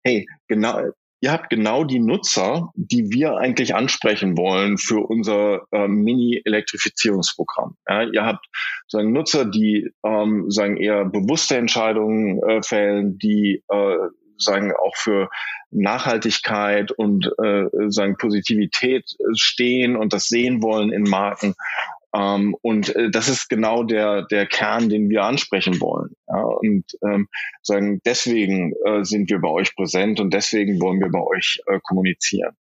hey, 0.03 0.25
genau 0.47 0.79
ihr 1.21 1.31
habt 1.31 1.49
genau 1.49 1.83
die 1.83 1.99
Nutzer, 1.99 2.71
die 2.75 3.11
wir 3.11 3.37
eigentlich 3.37 3.75
ansprechen 3.75 4.37
wollen 4.37 4.77
für 4.77 4.99
unser 4.99 5.61
äh, 5.71 5.87
Mini-Elektrifizierungsprogramm. 5.87 7.75
Ja, 7.87 8.03
ihr 8.03 8.25
habt 8.25 8.45
sagen 8.87 9.11
Nutzer, 9.11 9.45
die 9.45 9.91
ähm, 10.03 10.49
sagen 10.49 10.77
eher 10.77 11.05
bewusste 11.05 11.57
Entscheidungen 11.57 12.41
äh, 12.43 12.61
fällen, 12.63 13.17
die 13.17 13.63
äh, 13.69 13.95
sagen 14.37 14.71
auch 14.73 14.95
für 14.95 15.29
Nachhaltigkeit 15.71 16.91
und 16.91 17.29
äh, 17.43 17.65
sagen 17.89 18.17
Positivität 18.17 19.05
stehen 19.35 19.95
und 19.95 20.13
das 20.13 20.27
sehen 20.27 20.63
wollen 20.63 20.91
in 20.91 21.03
Marken 21.03 21.55
ähm, 22.15 22.55
und 22.61 22.95
äh, 22.95 23.11
das 23.11 23.29
ist 23.29 23.49
genau 23.49 23.83
der, 23.83 24.23
der 24.23 24.47
Kern, 24.47 24.89
den 24.89 25.09
wir 25.09 25.23
ansprechen 25.23 25.79
wollen. 25.79 26.15
Ja? 26.27 26.41
Und 26.41 26.85
ähm, 27.03 27.27
sagen, 27.61 28.01
deswegen 28.05 28.73
äh, 28.85 29.03
sind 29.03 29.29
wir 29.29 29.39
bei 29.39 29.49
euch 29.49 29.75
präsent 29.75 30.19
und 30.19 30.33
deswegen 30.33 30.81
wollen 30.81 30.99
wir 30.99 31.09
bei 31.09 31.21
euch 31.21 31.61
äh, 31.67 31.79
kommunizieren. 31.83 32.55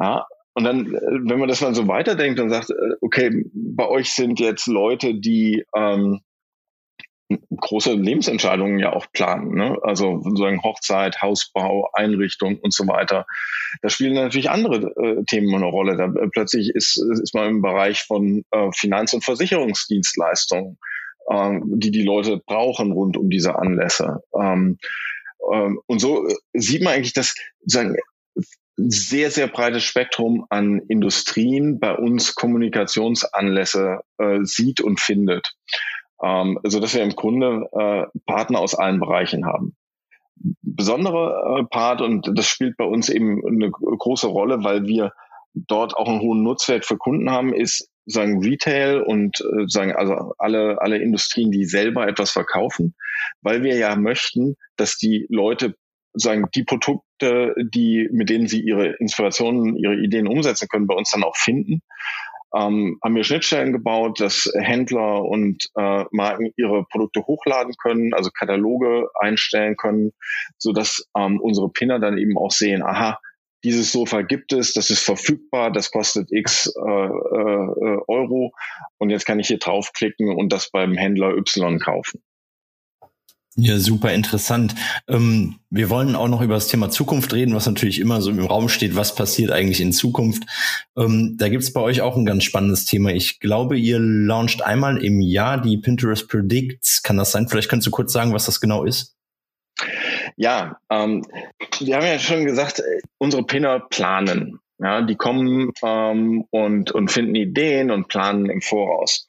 Ja? 0.00 0.26
Und 0.54 0.64
dann, 0.64 0.86
äh, 0.86 1.00
wenn 1.00 1.38
man 1.38 1.48
das 1.48 1.60
mal 1.60 1.74
so 1.74 1.86
weiterdenkt 1.86 2.40
und 2.40 2.50
sagt, 2.50 2.70
äh, 2.70 2.74
okay, 3.00 3.44
bei 3.52 3.88
euch 3.88 4.12
sind 4.12 4.40
jetzt 4.40 4.66
Leute, 4.66 5.14
die 5.14 5.64
ähm, 5.76 6.20
große 7.56 7.94
Lebensentscheidungen 7.94 8.78
ja 8.78 8.92
auch 8.92 9.06
planen. 9.12 9.54
Ne? 9.54 9.78
Also 9.82 10.20
sozusagen 10.22 10.62
Hochzeit, 10.62 11.22
Hausbau, 11.22 11.90
Einrichtung 11.94 12.58
und 12.58 12.72
so 12.72 12.86
weiter. 12.86 13.26
Da 13.80 13.88
spielen 13.88 14.14
natürlich 14.14 14.50
andere 14.50 14.92
äh, 14.96 15.24
Themen 15.24 15.54
eine 15.54 15.66
Rolle. 15.66 15.96
Da 15.96 16.06
äh, 16.06 16.28
plötzlich 16.32 16.70
ist, 16.70 17.02
ist 17.22 17.34
man 17.34 17.48
im 17.48 17.62
Bereich 17.62 18.02
von 18.02 18.44
äh, 18.50 18.70
Finanz- 18.72 19.14
und 19.14 19.24
Versicherungsdienstleistungen, 19.24 20.78
äh, 21.28 21.60
die 21.64 21.90
die 21.90 22.04
Leute 22.04 22.40
brauchen 22.44 22.92
rund 22.92 23.16
um 23.16 23.30
diese 23.30 23.56
Anlässe. 23.56 24.20
Ähm, 24.38 24.78
ähm, 25.52 25.80
und 25.86 26.00
so 26.00 26.26
äh, 26.26 26.34
sieht 26.54 26.82
man 26.82 26.94
eigentlich, 26.94 27.14
dass 27.14 27.34
sozusagen 27.60 27.96
sehr, 28.76 29.30
sehr 29.30 29.48
breites 29.48 29.84
Spektrum 29.84 30.46
an 30.48 30.80
Industrien 30.88 31.78
bei 31.78 31.94
uns 31.94 32.34
Kommunikationsanlässe 32.34 34.00
äh, 34.18 34.38
sieht 34.42 34.80
und 34.80 34.98
findet 34.98 35.54
ähm, 36.22 36.58
so 36.62 36.80
dass 36.80 36.94
wir 36.94 37.02
im 37.02 37.16
Grunde 37.16 37.68
äh, 37.72 38.18
Partner 38.26 38.60
aus 38.60 38.74
allen 38.74 39.00
Bereichen 39.00 39.46
haben. 39.46 39.76
Besondere 40.62 41.60
äh, 41.60 41.64
Part, 41.64 42.00
und 42.00 42.30
das 42.34 42.46
spielt 42.46 42.76
bei 42.76 42.84
uns 42.84 43.08
eben 43.08 43.42
eine 43.46 43.70
große 43.70 44.26
Rolle, 44.26 44.64
weil 44.64 44.86
wir 44.86 45.12
dort 45.54 45.96
auch 45.96 46.08
einen 46.08 46.20
hohen 46.20 46.42
Nutzwert 46.42 46.86
für 46.86 46.96
Kunden 46.96 47.30
haben, 47.30 47.52
ist 47.52 47.90
sagen 48.06 48.42
Retail 48.42 49.02
und 49.02 49.40
äh, 49.40 49.64
sagen 49.68 49.92
also 49.92 50.34
alle 50.38 50.80
alle 50.80 50.98
Industrien, 50.98 51.52
die 51.52 51.64
selber 51.64 52.08
etwas 52.08 52.32
verkaufen, 52.32 52.94
weil 53.42 53.62
wir 53.62 53.76
ja 53.76 53.94
möchten, 53.94 54.56
dass 54.76 54.96
die 54.96 55.26
Leute 55.28 55.76
sagen 56.14 56.46
die 56.54 56.64
Produkte, 56.64 57.54
die 57.72 58.08
mit 58.10 58.28
denen 58.28 58.48
sie 58.48 58.60
ihre 58.60 58.96
Inspirationen, 58.98 59.76
ihre 59.76 59.94
Ideen 59.94 60.26
umsetzen 60.26 60.68
können, 60.68 60.86
bei 60.86 60.94
uns 60.94 61.10
dann 61.12 61.22
auch 61.22 61.36
finden 61.36 61.82
ähm, 62.54 62.98
haben 63.02 63.14
wir 63.14 63.24
Schnittstellen 63.24 63.72
gebaut, 63.72 64.20
dass 64.20 64.50
Händler 64.58 65.24
und 65.24 65.68
äh, 65.76 66.04
Marken 66.10 66.52
ihre 66.56 66.84
Produkte 66.84 67.20
hochladen 67.26 67.74
können, 67.80 68.14
also 68.14 68.30
Kataloge 68.30 69.08
einstellen 69.18 69.76
können, 69.76 70.12
so 70.58 70.72
dass 70.72 71.08
ähm, 71.16 71.40
unsere 71.40 71.70
Pinner 71.70 71.98
dann 71.98 72.18
eben 72.18 72.36
auch 72.36 72.50
sehen, 72.50 72.82
aha, 72.82 73.18
dieses 73.64 73.92
Sofa 73.92 74.22
gibt 74.22 74.52
es, 74.52 74.74
das 74.74 74.90
ist 74.90 75.04
verfügbar, 75.04 75.70
das 75.70 75.90
kostet 75.90 76.32
x 76.32 76.66
äh, 76.66 76.80
äh, 76.80 78.00
Euro 78.08 78.52
und 78.98 79.10
jetzt 79.10 79.24
kann 79.24 79.38
ich 79.38 79.48
hier 79.48 79.58
draufklicken 79.58 80.34
und 80.34 80.52
das 80.52 80.70
beim 80.70 80.94
Händler 80.94 81.36
Y 81.36 81.78
kaufen. 81.78 82.22
Ja, 83.54 83.78
super 83.78 84.12
interessant. 84.14 84.74
Ähm, 85.08 85.56
wir 85.68 85.90
wollen 85.90 86.16
auch 86.16 86.28
noch 86.28 86.40
über 86.40 86.54
das 86.54 86.68
Thema 86.68 86.88
Zukunft 86.88 87.34
reden, 87.34 87.54
was 87.54 87.66
natürlich 87.66 88.00
immer 88.00 88.22
so 88.22 88.30
im 88.30 88.46
Raum 88.46 88.70
steht. 88.70 88.96
Was 88.96 89.14
passiert 89.14 89.50
eigentlich 89.50 89.82
in 89.82 89.92
Zukunft? 89.92 90.44
Ähm, 90.96 91.36
da 91.38 91.50
gibt's 91.50 91.70
bei 91.70 91.82
euch 91.82 92.00
auch 92.00 92.16
ein 92.16 92.24
ganz 92.24 92.44
spannendes 92.44 92.86
Thema. 92.86 93.10
Ich 93.10 93.40
glaube, 93.40 93.76
ihr 93.76 93.98
launcht 93.98 94.62
einmal 94.62 95.04
im 95.04 95.20
Jahr 95.20 95.60
die 95.60 95.76
Pinterest 95.76 96.28
Predicts. 96.28 97.02
Kann 97.02 97.18
das 97.18 97.32
sein? 97.32 97.46
Vielleicht 97.46 97.68
könntest 97.68 97.88
du 97.88 97.90
kurz 97.90 98.12
sagen, 98.12 98.32
was 98.32 98.46
das 98.46 98.58
genau 98.58 98.84
ist? 98.84 99.16
Ja, 100.36 100.78
ähm, 100.88 101.22
wir 101.78 101.96
haben 101.96 102.06
ja 102.06 102.18
schon 102.18 102.46
gesagt, 102.46 102.78
äh, 102.78 103.00
unsere 103.18 103.44
Pinner 103.44 103.80
planen. 103.80 104.60
Ja, 104.78 105.02
die 105.02 105.16
kommen 105.16 105.72
ähm, 105.82 106.46
und, 106.50 106.90
und 106.90 107.10
finden 107.10 107.34
Ideen 107.34 107.90
und 107.90 108.08
planen 108.08 108.46
im 108.46 108.62
Voraus. 108.62 109.26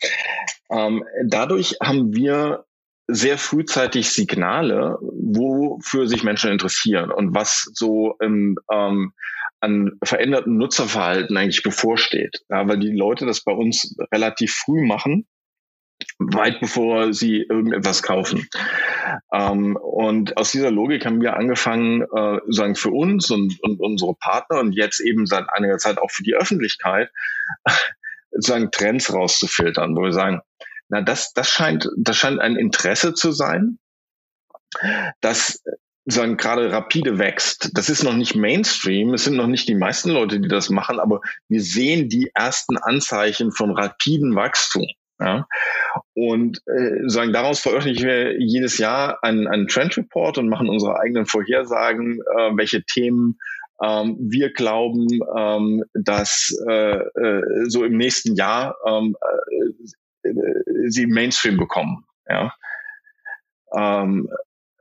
Ähm, 0.71 1.03
dadurch 1.25 1.75
haben 1.81 2.15
wir 2.15 2.65
sehr 3.07 3.37
frühzeitig 3.37 4.11
Signale, 4.11 4.97
wofür 5.01 6.07
sich 6.07 6.23
Menschen 6.23 6.51
interessieren 6.51 7.11
und 7.11 7.35
was 7.35 7.69
so 7.73 8.15
im, 8.19 8.57
ähm, 8.71 9.13
an 9.59 9.91
veränderten 10.03 10.57
Nutzerverhalten 10.57 11.37
eigentlich 11.37 11.63
bevorsteht. 11.63 12.43
Ja, 12.49 12.67
weil 12.67 12.79
die 12.79 12.91
Leute 12.91 13.25
das 13.25 13.43
bei 13.43 13.53
uns 13.53 13.95
relativ 14.11 14.53
früh 14.53 14.85
machen, 14.85 15.25
weit 16.19 16.59
bevor 16.59 17.13
sie 17.13 17.45
irgendetwas 17.49 18.03
kaufen. 18.03 18.47
Ähm, 19.33 19.77
und 19.77 20.37
aus 20.37 20.51
dieser 20.51 20.71
Logik 20.71 21.05
haben 21.05 21.21
wir 21.21 21.35
angefangen, 21.35 22.01
äh, 22.01 22.39
sagen 22.47 22.75
für 22.75 22.91
uns 22.91 23.31
und, 23.31 23.61
und 23.61 23.79
unsere 23.79 24.15
Partner 24.15 24.59
und 24.59 24.73
jetzt 24.73 24.99
eben 24.99 25.25
seit 25.25 25.45
einiger 25.49 25.77
Zeit 25.77 25.97
auch 25.97 26.11
für 26.11 26.23
die 26.23 26.35
Öffentlichkeit, 26.35 27.09
sagen 28.31 28.69
Trends 28.71 29.13
rauszufiltern, 29.13 29.95
wo 29.95 30.01
wir 30.03 30.13
sagen, 30.13 30.41
na, 30.89 31.01
das, 31.01 31.33
das 31.33 31.49
scheint, 31.49 31.89
das 31.97 32.17
scheint 32.17 32.39
ein 32.39 32.55
Interesse 32.55 33.13
zu 33.13 33.31
sein, 33.31 33.79
das 35.21 35.63
sagen 36.05 36.37
gerade 36.37 36.71
rapide 36.71 37.17
wächst. 37.17 37.71
Das 37.73 37.89
ist 37.89 38.03
noch 38.03 38.13
nicht 38.13 38.35
Mainstream, 38.35 39.13
es 39.13 39.23
sind 39.23 39.35
noch 39.35 39.47
nicht 39.47 39.69
die 39.69 39.75
meisten 39.75 40.09
Leute, 40.09 40.39
die 40.39 40.49
das 40.49 40.69
machen, 40.69 40.99
aber 40.99 41.21
wir 41.47 41.61
sehen 41.61 42.09
die 42.09 42.31
ersten 42.33 42.77
Anzeichen 42.77 43.51
von 43.51 43.71
rapiden 43.71 44.35
Wachstum. 44.35 44.85
Ja? 45.19 45.47
Und 46.13 46.59
äh, 46.67 47.07
sagen, 47.07 47.31
daraus 47.31 47.59
veröffentlichen 47.59 48.07
wir 48.07 48.41
jedes 48.41 48.77
Jahr 48.77 49.23
einen, 49.23 49.47
einen 49.47 49.67
Trend 49.67 49.95
Report 49.95 50.37
und 50.37 50.49
machen 50.49 50.69
unsere 50.69 50.99
eigenen 50.99 51.25
Vorhersagen, 51.25 52.19
äh, 52.19 52.51
welche 52.57 52.83
Themen 52.83 53.37
ähm, 53.81 54.17
wir 54.19 54.51
glauben, 54.51 55.07
ähm, 55.37 55.83
dass 55.93 56.53
äh, 56.67 56.97
äh, 56.97 57.69
so 57.69 57.83
im 57.83 57.97
nächsten 57.97 58.35
Jahr 58.35 58.75
ähm, 58.85 59.15
sie 60.87 61.07
Mainstream 61.07 61.57
bekommen. 61.57 62.05
Ja. 62.27 62.53
Ähm, 63.75 64.29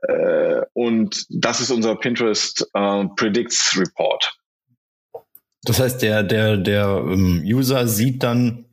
äh, 0.01 0.61
und 0.73 1.25
das 1.29 1.61
ist 1.61 1.71
unser 1.71 1.95
Pinterest 1.95 2.69
äh, 2.73 3.05
Predicts 3.15 3.77
Report. 3.79 4.37
Das 5.63 5.79
heißt, 5.79 6.01
der, 6.01 6.23
der, 6.23 6.57
der 6.57 7.03
ähm, 7.05 7.41
User 7.45 7.87
sieht 7.87 8.21
dann 8.23 8.65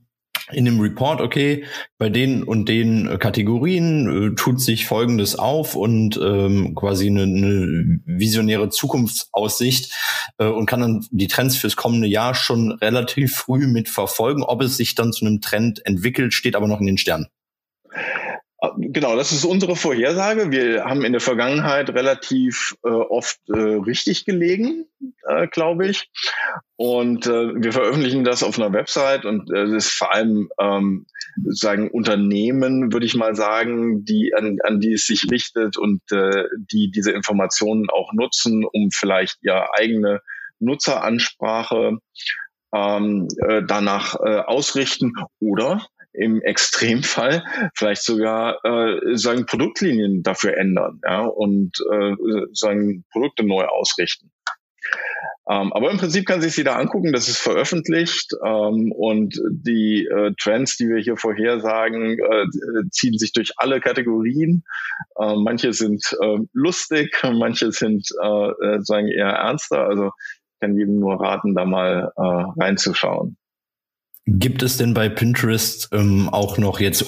in 0.52 0.64
dem 0.64 0.80
Report, 0.80 1.20
okay, 1.20 1.64
bei 1.98 2.08
den 2.08 2.42
und 2.42 2.68
den 2.68 3.18
Kategorien 3.20 4.32
äh, 4.32 4.34
tut 4.34 4.60
sich 4.60 4.86
Folgendes 4.86 5.36
auf 5.36 5.76
und 5.76 6.18
ähm, 6.20 6.74
quasi 6.74 7.06
eine, 7.06 7.22
eine 7.22 8.00
visionäre 8.04 8.68
Zukunftsaussicht 8.68 9.94
äh, 10.40 10.46
und 10.46 10.66
kann 10.66 10.80
dann 10.80 11.06
die 11.10 11.28
Trends 11.28 11.56
fürs 11.56 11.76
kommende 11.76 12.08
Jahr 12.08 12.34
schon 12.34 12.72
relativ 12.72 13.36
früh 13.36 13.68
mit 13.68 13.88
verfolgen. 13.88 14.42
Ob 14.42 14.62
es 14.62 14.76
sich 14.76 14.96
dann 14.96 15.12
zu 15.12 15.24
einem 15.24 15.40
Trend 15.40 15.86
entwickelt, 15.86 16.34
steht 16.34 16.56
aber 16.56 16.66
noch 16.66 16.80
in 16.80 16.86
den 16.86 16.98
Sternen. 16.98 17.28
Genau, 18.76 19.16
das 19.16 19.32
ist 19.32 19.46
unsere 19.46 19.74
Vorhersage. 19.74 20.50
Wir 20.50 20.84
haben 20.84 21.02
in 21.02 21.12
der 21.12 21.22
Vergangenheit 21.22 21.88
relativ 21.90 22.76
äh, 22.84 22.88
oft 22.90 23.38
äh, 23.48 23.56
richtig 23.56 24.26
gelegen, 24.26 24.84
äh, 25.26 25.46
glaube 25.46 25.86
ich. 25.86 26.10
Und 26.76 27.26
äh, 27.26 27.54
wir 27.54 27.72
veröffentlichen 27.72 28.22
das 28.22 28.42
auf 28.42 28.58
einer 28.58 28.72
Website 28.74 29.24
und 29.24 29.50
äh, 29.50 29.64
das 29.64 29.86
ist 29.86 29.92
vor 29.92 30.14
allem 30.14 30.50
ähm, 30.60 31.06
sagen 31.46 31.90
Unternehmen, 31.90 32.92
würde 32.92 33.06
ich 33.06 33.14
mal 33.14 33.34
sagen, 33.34 34.04
die 34.04 34.34
an, 34.34 34.58
an 34.62 34.78
die 34.78 34.92
es 34.92 35.06
sich 35.06 35.30
richtet 35.30 35.78
und 35.78 36.02
äh, 36.12 36.44
die 36.58 36.90
diese 36.90 37.12
Informationen 37.12 37.88
auch 37.88 38.12
nutzen, 38.12 38.66
um 38.70 38.90
vielleicht 38.90 39.38
ihre 39.40 39.72
eigene 39.74 40.20
Nutzeransprache 40.58 41.98
ähm, 42.74 43.28
äh, 43.48 43.62
danach 43.66 44.16
äh, 44.16 44.40
ausrichten 44.40 45.14
oder 45.38 45.86
im 46.12 46.40
Extremfall 46.42 47.42
vielleicht 47.74 48.02
sogar 48.02 48.64
äh, 48.64 49.16
sagen 49.16 49.46
Produktlinien 49.46 50.22
dafür 50.22 50.56
ändern 50.56 51.00
ja, 51.06 51.24
und 51.24 51.72
äh, 51.92 52.14
sagen 52.52 53.04
Produkte 53.10 53.44
neu 53.44 53.64
ausrichten. 53.64 54.30
Ähm, 55.48 55.72
aber 55.72 55.90
im 55.90 55.98
Prinzip 55.98 56.26
kann 56.26 56.40
sich 56.40 56.56
jeder 56.56 56.76
angucken, 56.76 57.12
das 57.12 57.28
ist 57.28 57.38
veröffentlicht 57.38 58.32
ähm, 58.44 58.92
und 58.92 59.40
die 59.50 60.06
äh, 60.06 60.32
Trends, 60.40 60.76
die 60.76 60.88
wir 60.88 61.00
hier 61.02 61.16
vorhersagen, 61.16 62.18
äh, 62.18 62.88
ziehen 62.90 63.18
sich 63.18 63.32
durch 63.32 63.52
alle 63.56 63.80
Kategorien. 63.80 64.62
Äh, 65.18 65.34
manche 65.36 65.72
sind 65.72 66.04
äh, 66.20 66.38
lustig, 66.52 67.20
manche 67.24 67.72
sind 67.72 68.08
äh, 68.22 68.78
sagen 68.80 69.08
eher 69.08 69.30
ernster. 69.30 69.86
Also 69.86 70.12
ich 70.52 70.60
kann 70.60 70.76
jedem 70.76 71.00
nur 71.00 71.20
raten, 71.20 71.54
da 71.54 71.64
mal 71.64 72.12
äh, 72.16 72.62
reinzuschauen. 72.62 73.36
Gibt 74.26 74.62
es 74.62 74.76
denn 74.76 74.94
bei 74.94 75.08
Pinterest 75.08 75.88
ähm, 75.92 76.28
auch 76.28 76.58
noch 76.58 76.80
jetzt, 76.80 77.06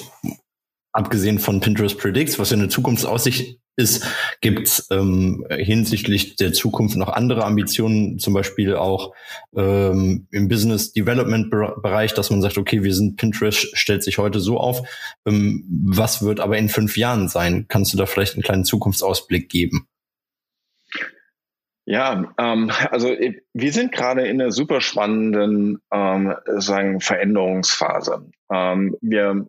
abgesehen 0.91 1.39
von 1.39 1.59
Pinterest 1.59 1.97
Predicts, 1.97 2.39
was 2.39 2.49
ja 2.49 2.57
eine 2.57 2.69
Zukunftsaussicht 2.69 3.59
ist, 3.75 4.05
gibt 4.41 4.67
es 4.67 4.87
ähm, 4.91 5.45
hinsichtlich 5.49 6.35
der 6.35 6.53
Zukunft 6.53 6.95
noch 6.95 7.09
andere 7.09 7.43
Ambitionen, 7.43 8.19
zum 8.19 8.33
Beispiel 8.33 8.75
auch 8.75 9.13
ähm, 9.55 10.27
im 10.31 10.47
Business 10.47 10.93
Development 10.93 11.49
Bereich, 11.49 12.13
dass 12.13 12.29
man 12.29 12.41
sagt, 12.41 12.57
okay, 12.57 12.83
wir 12.83 12.93
sind 12.93 13.17
Pinterest, 13.17 13.75
stellt 13.75 14.03
sich 14.03 14.19
heute 14.19 14.39
so 14.39 14.59
auf. 14.59 14.87
Ähm, 15.25 15.65
was 15.87 16.21
wird 16.21 16.39
aber 16.39 16.57
in 16.57 16.69
fünf 16.69 16.97
Jahren 16.97 17.27
sein? 17.29 17.65
Kannst 17.67 17.93
du 17.93 17.97
da 17.97 18.05
vielleicht 18.05 18.35
einen 18.35 18.43
kleinen 18.43 18.65
Zukunftsausblick 18.65 19.49
geben? 19.49 19.87
Ja, 21.85 22.33
ähm, 22.37 22.71
also 22.91 23.09
äh, 23.09 23.41
wir 23.53 23.73
sind 23.73 23.91
gerade 23.91 24.27
in 24.27 24.41
einer 24.41 24.51
super 24.51 24.81
spannenden 24.81 25.79
ähm, 25.91 26.33
sagen 26.45 27.01
Veränderungsphase. 27.01 28.29
Ähm, 28.51 28.97
wir 29.01 29.47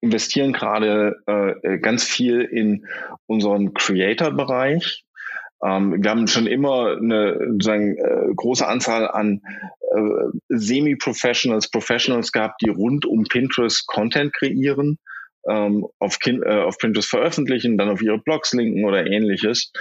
investieren 0.00 0.52
gerade 0.52 1.16
äh, 1.26 1.78
ganz 1.78 2.04
viel 2.04 2.40
in 2.40 2.86
unseren 3.26 3.74
Creator-Bereich. 3.74 5.04
Ähm, 5.64 6.02
wir 6.02 6.10
haben 6.10 6.26
schon 6.26 6.46
immer 6.46 6.96
eine 6.96 7.56
sagen, 7.60 7.96
äh, 7.96 8.34
große 8.34 8.66
Anzahl 8.66 9.08
an 9.08 9.42
äh, 9.94 10.38
Semi-Professionals, 10.48 11.70
Professionals 11.70 12.32
gehabt, 12.32 12.60
die 12.62 12.70
rund 12.70 13.06
um 13.06 13.24
Pinterest 13.24 13.86
Content 13.86 14.32
kreieren, 14.32 14.98
ähm, 15.48 15.86
auf, 15.98 16.18
kind, 16.18 16.42
äh, 16.44 16.62
auf 16.62 16.78
Pinterest 16.78 17.08
veröffentlichen, 17.08 17.78
dann 17.78 17.90
auf 17.90 18.02
ihre 18.02 18.18
Blogs 18.18 18.52
linken 18.54 18.84
oder 18.84 19.06
ähnliches. 19.06 19.72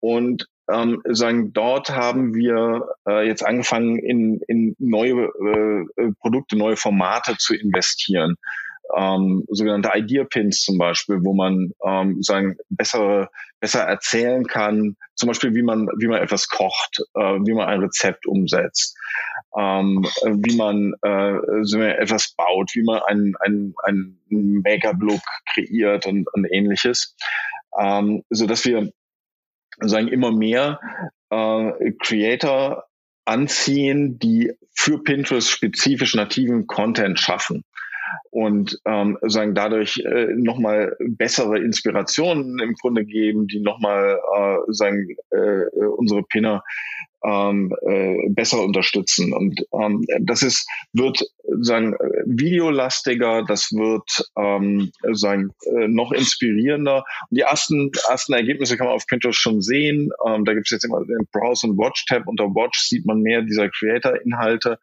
Und 0.00 0.46
ähm, 0.70 1.02
sagen, 1.08 1.52
dort 1.52 1.90
haben 1.90 2.34
wir 2.34 2.88
äh, 3.08 3.26
jetzt 3.26 3.44
angefangen, 3.44 3.98
in, 3.98 4.40
in 4.48 4.74
neue 4.78 5.30
äh, 5.40 6.02
äh, 6.02 6.12
Produkte, 6.20 6.56
neue 6.56 6.76
Formate 6.76 7.36
zu 7.38 7.54
investieren. 7.54 8.36
Ähm, 8.96 9.44
sogenannte 9.48 9.90
Idea 9.94 10.24
Pins 10.24 10.62
zum 10.62 10.78
Beispiel, 10.78 11.18
wo 11.22 11.34
man 11.34 11.72
ähm, 11.84 12.22
sagen 12.22 12.56
besser 12.68 13.28
besser 13.58 13.80
erzählen 13.80 14.46
kann, 14.46 14.96
zum 15.16 15.28
Beispiel 15.28 15.54
wie 15.54 15.62
man 15.62 15.88
wie 15.98 16.06
man 16.06 16.22
etwas 16.22 16.48
kocht, 16.48 17.02
äh, 17.14 17.20
wie 17.20 17.52
man 17.52 17.66
ein 17.66 17.80
Rezept 17.80 18.26
umsetzt, 18.26 18.96
ähm, 19.58 20.06
wie 20.24 20.56
man 20.56 20.94
äh, 21.02 21.90
etwas 22.00 22.34
baut, 22.36 22.70
wie 22.74 22.84
man 22.84 23.00
einen 23.02 23.34
ein, 23.40 23.74
ein 23.82 24.20
Make-up-Look 24.28 25.22
kreiert 25.52 26.06
und, 26.06 26.32
und 26.32 26.44
ähnliches, 26.44 27.16
ähm, 27.80 28.22
so 28.30 28.46
dass 28.46 28.64
wir 28.64 28.92
sagen 29.80 30.08
immer 30.08 30.32
mehr 30.32 30.80
äh, 31.30 31.92
Creator 32.02 32.84
anziehen, 33.24 34.18
die 34.18 34.52
für 34.72 35.02
Pinterest 35.02 35.50
spezifisch 35.50 36.14
nativen 36.14 36.66
Content 36.66 37.18
schaffen 37.18 37.64
und 38.30 38.78
ähm, 38.84 39.18
sagen 39.22 39.54
dadurch 39.54 39.98
äh, 39.98 40.26
nochmal 40.34 40.96
bessere 41.00 41.58
Inspirationen 41.58 42.58
im 42.58 42.74
Grunde 42.74 43.04
geben, 43.04 43.46
die 43.46 43.60
nochmal 43.60 44.18
äh, 44.36 44.72
sagen 44.72 45.16
äh, 45.30 45.86
unsere 45.96 46.22
Pinner 46.22 46.62
ähm, 47.24 47.74
äh, 47.86 48.28
besser 48.28 48.62
unterstützen. 48.62 49.32
Und 49.32 49.64
ähm, 49.72 50.04
das 50.20 50.42
ist 50.42 50.68
wird 50.92 51.22
sagen 51.60 51.94
videolastiger, 52.24 53.44
das 53.44 53.72
wird 53.72 54.30
ähm, 54.36 54.92
sagen 55.12 55.50
äh, 55.64 55.88
noch 55.88 56.12
inspirierender. 56.12 57.04
Und 57.30 57.38
die 57.38 57.42
ersten 57.42 57.90
ersten 58.08 58.32
Ergebnisse 58.34 58.76
kann 58.76 58.86
man 58.86 58.96
auf 58.96 59.06
Pinterest 59.06 59.38
schon 59.38 59.60
sehen. 59.60 60.10
Ähm, 60.26 60.44
da 60.44 60.54
gibt 60.54 60.66
es 60.66 60.70
jetzt 60.70 60.84
immer 60.84 61.04
den 61.04 61.26
Browse 61.32 61.66
und 61.66 61.78
Watch 61.78 62.04
Tab. 62.06 62.26
Unter 62.26 62.44
Watch 62.44 62.80
sieht 62.80 63.06
man 63.06 63.20
mehr 63.20 63.42
dieser 63.42 63.68
Creator-Inhalte 63.70 64.78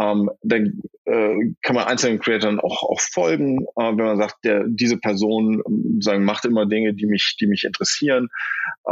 ähm, 0.00 0.30
dann 0.42 0.82
äh, 1.04 1.54
kann 1.62 1.74
man 1.74 1.84
einzelnen 1.84 2.18
Creatoren 2.18 2.60
auch, 2.60 2.82
auch 2.82 3.00
folgen, 3.00 3.62
äh, 3.76 3.96
wenn 3.96 4.04
man 4.04 4.18
sagt, 4.18 4.44
der, 4.44 4.64
diese 4.66 4.98
Person 4.98 5.62
ähm, 5.66 6.00
sagen, 6.00 6.24
macht 6.24 6.44
immer 6.44 6.66
Dinge, 6.66 6.94
die 6.94 7.06
mich, 7.06 7.36
die 7.40 7.46
mich 7.46 7.64
interessieren, 7.64 8.28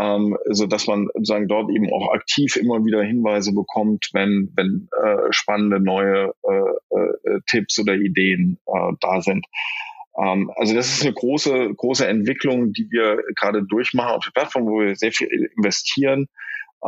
ähm, 0.01 0.37
so 0.51 0.67
dass 0.67 0.87
man 0.87 1.09
sagen 1.23 1.49
dort 1.49 1.71
eben 1.71 1.93
auch 1.93 2.12
aktiv 2.14 2.57
immer 2.57 2.85
wieder 2.85 3.03
Hinweise 3.03 3.53
bekommt, 3.53 4.09
wenn, 4.12 4.51
wenn 4.57 4.88
äh, 5.03 5.31
spannende 5.31 5.81
neue 5.81 6.33
äh, 6.49 6.97
äh, 6.99 7.40
Tipps 7.47 7.79
oder 7.79 7.95
Ideen 7.95 8.59
äh, 8.67 8.93
da 9.01 9.21
sind. 9.21 9.45
Ähm, 10.17 10.51
also 10.57 10.75
das 10.75 10.88
ist 10.88 11.03
eine 11.03 11.12
große, 11.12 11.75
große 11.75 12.07
Entwicklung, 12.07 12.73
die 12.73 12.88
wir 12.90 13.19
gerade 13.37 13.62
durchmachen 13.64 14.14
auf 14.14 14.25
der 14.25 14.33
Plattform, 14.33 14.67
wo 14.67 14.81
wir 14.81 14.97
sehr 14.97 15.12
viel 15.12 15.29
investieren 15.57 16.29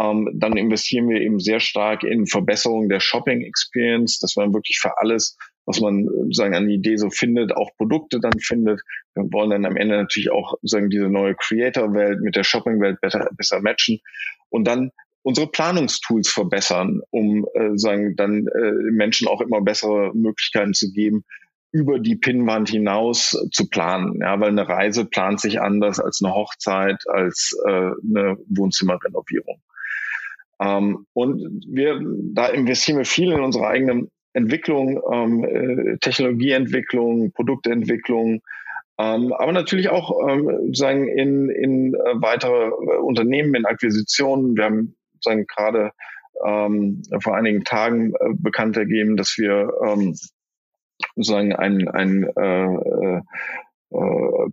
ähm, 0.00 0.30
dann 0.34 0.56
investieren 0.56 1.08
wir 1.08 1.20
eben 1.20 1.40
sehr 1.40 1.60
stark 1.60 2.02
in 2.02 2.26
Verbesserung 2.26 2.88
der 2.88 3.00
Shopping 3.00 3.42
Experience, 3.42 4.18
dass 4.18 4.36
man 4.36 4.52
wirklich 4.52 4.78
für 4.78 4.98
alles, 4.98 5.36
was 5.64 5.80
man 5.80 6.08
sagen 6.30 6.54
an 6.54 6.68
Idee 6.68 6.96
so 6.96 7.10
findet, 7.10 7.56
auch 7.56 7.70
Produkte 7.76 8.20
dann 8.20 8.38
findet. 8.38 8.82
Wir 9.14 9.24
wollen 9.32 9.50
dann 9.50 9.64
am 9.64 9.76
Ende 9.76 9.96
natürlich 9.96 10.30
auch 10.30 10.54
sagen 10.62 10.90
diese 10.90 11.08
neue 11.08 11.34
Creator-Welt 11.34 12.20
mit 12.20 12.36
der 12.36 12.44
Shopping-Welt 12.44 13.00
besser, 13.00 13.28
besser 13.36 13.60
matchen 13.60 14.00
und 14.50 14.66
dann 14.66 14.90
unsere 15.22 15.48
Planungstools 15.48 16.28
verbessern, 16.28 17.00
um 17.10 17.46
äh, 17.54 17.76
sagen 17.76 18.14
dann 18.16 18.46
äh, 18.46 18.72
Menschen 18.92 19.26
auch 19.26 19.40
immer 19.40 19.60
bessere 19.60 20.12
Möglichkeiten 20.14 20.72
zu 20.72 20.92
geben, 20.92 21.24
über 21.72 21.98
die 21.98 22.16
Pinnwand 22.16 22.68
hinaus 22.68 23.36
zu 23.50 23.68
planen. 23.68 24.20
Ja, 24.20 24.38
weil 24.40 24.50
eine 24.50 24.68
Reise 24.68 25.04
plant 25.04 25.40
sich 25.40 25.60
anders 25.60 25.98
als 25.98 26.22
eine 26.22 26.32
Hochzeit, 26.32 27.02
als 27.08 27.58
äh, 27.66 27.70
eine 27.70 28.36
Wohnzimmerrenovierung. 28.48 29.60
Ähm, 30.60 31.06
und 31.12 31.64
wir, 31.68 32.00
da 32.32 32.46
investieren 32.48 32.98
wir 32.98 33.04
viel 33.04 33.32
in 33.32 33.40
unsere 33.40 33.66
eigene 33.66 34.08
Entwicklung, 34.32 35.00
ähm, 35.12 35.44
äh, 35.44 35.98
Technologieentwicklung, 35.98 37.32
Produktentwicklung, 37.32 38.42
ähm, 38.98 39.32
aber 39.32 39.52
natürlich 39.52 39.90
auch 39.90 40.26
ähm, 40.28 40.74
sagen 40.74 41.08
in, 41.08 41.50
in 41.50 41.94
äh, 41.94 41.98
weitere 42.14 42.68
äh, 42.68 42.98
Unternehmen, 42.98 43.54
in 43.54 43.66
Akquisitionen. 43.66 44.56
Wir 44.56 44.64
haben 44.64 44.96
sagen 45.20 45.46
gerade 45.46 45.90
ähm, 46.46 47.02
vor 47.20 47.36
einigen 47.36 47.64
Tagen 47.64 48.12
äh, 48.14 48.34
bekannt 48.34 48.76
ergeben, 48.76 49.16
dass 49.16 49.36
wir 49.36 49.70
ähm, 49.86 50.14
sozusagen 51.14 51.54
ein, 51.54 51.88
ein 51.88 52.24
äh, 52.24 53.20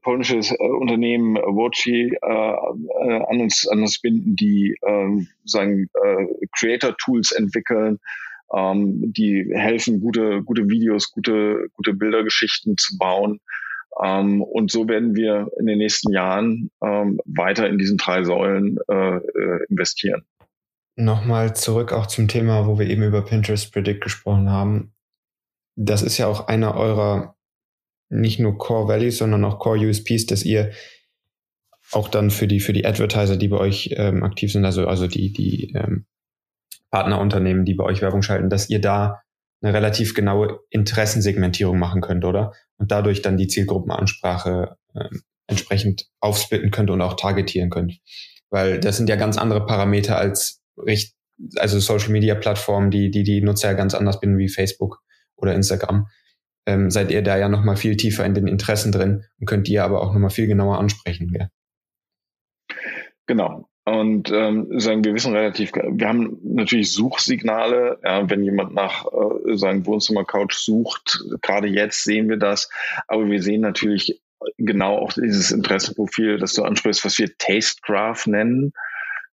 polnisches 0.04 0.52
äh, 0.52 0.56
Unternehmen 0.56 1.36
Voci 1.36 2.16
äh, 2.22 2.28
äh, 2.28 3.24
an, 3.28 3.42
uns, 3.42 3.68
an 3.68 3.82
uns 3.82 4.00
binden, 4.00 4.36
die 4.36 4.76
äh, 4.82 5.26
sagen, 5.46 5.90
äh, 6.04 6.26
Creator-Tools 6.58 7.32
entwickeln, 7.32 8.00
ähm, 8.54 9.12
die 9.14 9.50
helfen, 9.54 10.00
gute, 10.00 10.44
gute 10.44 10.70
Videos, 10.70 11.12
gute, 11.12 11.70
gute 11.74 11.94
Bildergeschichten 11.94 12.78
zu 12.78 12.98
bauen. 12.98 13.40
Ähm, 14.02 14.42
und 14.42 14.72
so 14.72 14.88
werden 14.88 15.16
wir 15.16 15.50
in 15.60 15.66
den 15.66 15.80
nächsten 15.80 16.12
Jahren 16.12 16.70
ähm, 16.84 17.20
weiter 17.26 17.68
in 17.68 17.78
diesen 17.78 17.98
drei 17.98 18.24
Säulen 18.24 18.78
äh, 18.90 19.18
äh, 19.18 19.66
investieren. 19.70 20.24
Nochmal 20.96 21.56
zurück 21.56 21.92
auch 21.92 22.06
zum 22.06 22.28
Thema, 22.28 22.68
wo 22.68 22.78
wir 22.78 22.88
eben 22.88 23.04
über 23.04 23.24
Pinterest 23.24 23.74
Predict 23.74 24.02
gesprochen 24.02 24.50
haben. 24.50 24.94
Das 25.76 26.04
ist 26.04 26.20
ja 26.20 26.28
auch 26.28 26.48
einer 26.48 26.76
eurer 26.76 27.33
nicht 28.10 28.40
nur 28.40 28.58
Core 28.58 28.88
Values, 28.88 29.18
sondern 29.18 29.44
auch 29.46 29.60
Core 29.60 29.88
USPs, 29.88 30.26
dass 30.26 30.44
ihr 30.44 30.72
auch 31.92 32.08
dann 32.08 32.32
für 32.32 32.48
die, 32.48 32.60
für 32.60 32.74
die 32.74 32.86
Advertiser, 32.86 33.38
die 33.38 33.48
bei 33.48 33.58
euch 33.58 33.94
ähm, 33.96 34.24
aktiv 34.24 34.52
sind, 34.52 34.66
also, 34.66 34.88
also 34.88 35.08
die, 35.08 35.32
die 35.32 35.74
ähm, 35.76 36.06
Partnerunternehmen, 36.92 37.66
die 37.66 37.74
bei 37.74 37.84
euch 37.84 38.02
Werbung 38.02 38.22
schalten, 38.22 38.50
dass 38.50 38.70
ihr 38.70 38.80
da 38.80 39.22
eine 39.62 39.74
relativ 39.74 40.14
genaue 40.14 40.60
Interessensegmentierung 40.70 41.80
machen 41.80 42.02
könnte, 42.02 42.28
oder? 42.28 42.54
Und 42.78 42.92
dadurch 42.92 43.22
dann 43.22 43.38
die 43.38 43.48
Zielgruppenansprache 43.48 44.76
äh, 44.94 45.10
entsprechend 45.48 46.08
aufsplitten 46.20 46.72
könnte 46.72 46.94
und 46.94 47.02
auch 47.02 47.16
targetieren 47.16 47.70
könnte. 47.70 47.96
Weil 48.50 48.80
das 48.80 48.98
sind 48.98 49.10
ja 49.10 49.16
ganz 49.16 49.38
andere 49.38 49.66
Parameter 49.66 50.18
als 50.18 50.62
richt 50.78 51.16
also 51.58 51.80
Social 51.80 52.12
Media 52.12 52.36
Plattformen, 52.36 52.92
die, 52.92 53.10
die 53.10 53.24
die 53.24 53.42
Nutzer 53.42 53.70
ja 53.70 53.74
ganz 53.74 53.94
anders 53.94 54.20
binden 54.20 54.38
wie 54.38 54.50
Facebook 54.50 55.02
oder 55.36 55.54
Instagram. 55.54 56.08
Ähm, 56.66 56.90
seid 56.90 57.12
ihr 57.12 57.22
da 57.22 57.38
ja 57.38 57.50
nochmal 57.50 57.76
viel 57.76 57.98
tiefer 57.98 58.26
in 58.26 58.34
den 58.34 58.48
Interessen 58.48 58.92
drin 58.92 59.26
und 59.40 59.48
könnt 59.48 59.68
die 59.68 59.80
aber 59.80 60.02
auch 60.02 60.14
nochmal 60.14 60.30
viel 60.30 60.48
genauer 60.48 60.80
ansprechen. 60.80 61.32
Gell? 61.32 61.50
Genau. 63.26 63.68
Und 63.86 64.32
ähm, 64.32 64.80
sagen 64.80 65.04
wir 65.04 65.14
wissen 65.14 65.36
relativ, 65.36 65.74
wir 65.74 66.08
haben 66.08 66.38
natürlich 66.42 66.94
Suchsignale, 66.94 68.00
ja, 68.02 68.30
wenn 68.30 68.44
jemand 68.44 68.74
nach 68.74 69.06
äh, 69.06 69.58
seinem 69.58 69.86
Wohnzimmer-Couch 69.86 70.54
sucht, 70.54 71.22
gerade 71.42 71.68
jetzt 71.68 72.06
sehen 72.06 72.30
wir 72.30 72.38
das, 72.38 72.70
aber 73.10 73.30
wir 73.30 73.44
sehen 73.44 73.60
natürlich 73.60 74.22
genau 74.58 74.98
auch 75.00 75.12
dieses 75.12 75.52
Interessenprofil, 75.52 76.38
das 76.38 76.54
du 76.54 76.64
ansprichst, 76.64 77.04
was 77.04 77.18
wir 77.18 77.38
Taste 77.38 77.82
Graph 77.82 78.26
nennen, 78.26 78.72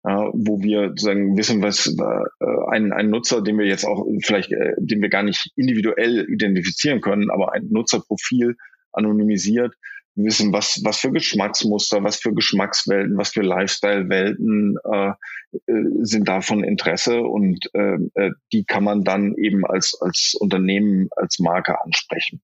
wo 0.02 0.62
wir 0.62 0.88
sozusagen 0.88 1.36
wissen, 1.36 1.62
was 1.62 1.86
äh, 1.86 2.46
ein, 2.70 2.92
ein 2.92 3.10
Nutzer, 3.10 3.42
den 3.42 3.58
wir 3.58 3.66
jetzt 3.66 3.84
auch 3.84 4.06
vielleicht, 4.24 4.50
äh, 4.52 4.74
den 4.78 5.02
wir 5.02 5.10
gar 5.10 5.22
nicht 5.22 5.52
individuell 5.56 6.26
identifizieren 6.30 7.00
können, 7.00 7.30
aber 7.30 7.52
ein 7.52 7.68
Nutzerprofil 7.70 8.56
anonymisiert, 8.92 9.74
wissen, 10.16 10.52
was, 10.52 10.80
was 10.84 10.98
für 10.98 11.12
Geschmacksmuster, 11.12 12.02
was 12.02 12.16
für 12.16 12.32
Geschmackswelten, 12.32 13.16
was 13.16 13.30
für 13.30 13.42
Lifestyle-Welten 13.42 14.76
äh, 14.90 15.10
äh, 15.10 15.84
sind 16.02 16.28
da 16.28 16.40
von 16.40 16.64
Interesse 16.64 17.20
und 17.22 17.68
äh, 17.74 17.98
äh, 18.14 18.32
die 18.52 18.64
kann 18.64 18.84
man 18.84 19.04
dann 19.04 19.34
eben 19.36 19.66
als, 19.66 19.96
als 20.00 20.34
Unternehmen, 20.38 21.08
als 21.16 21.38
Marke 21.38 21.80
ansprechen. 21.82 22.40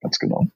Ganz 0.00 0.18
genau. 0.18 0.46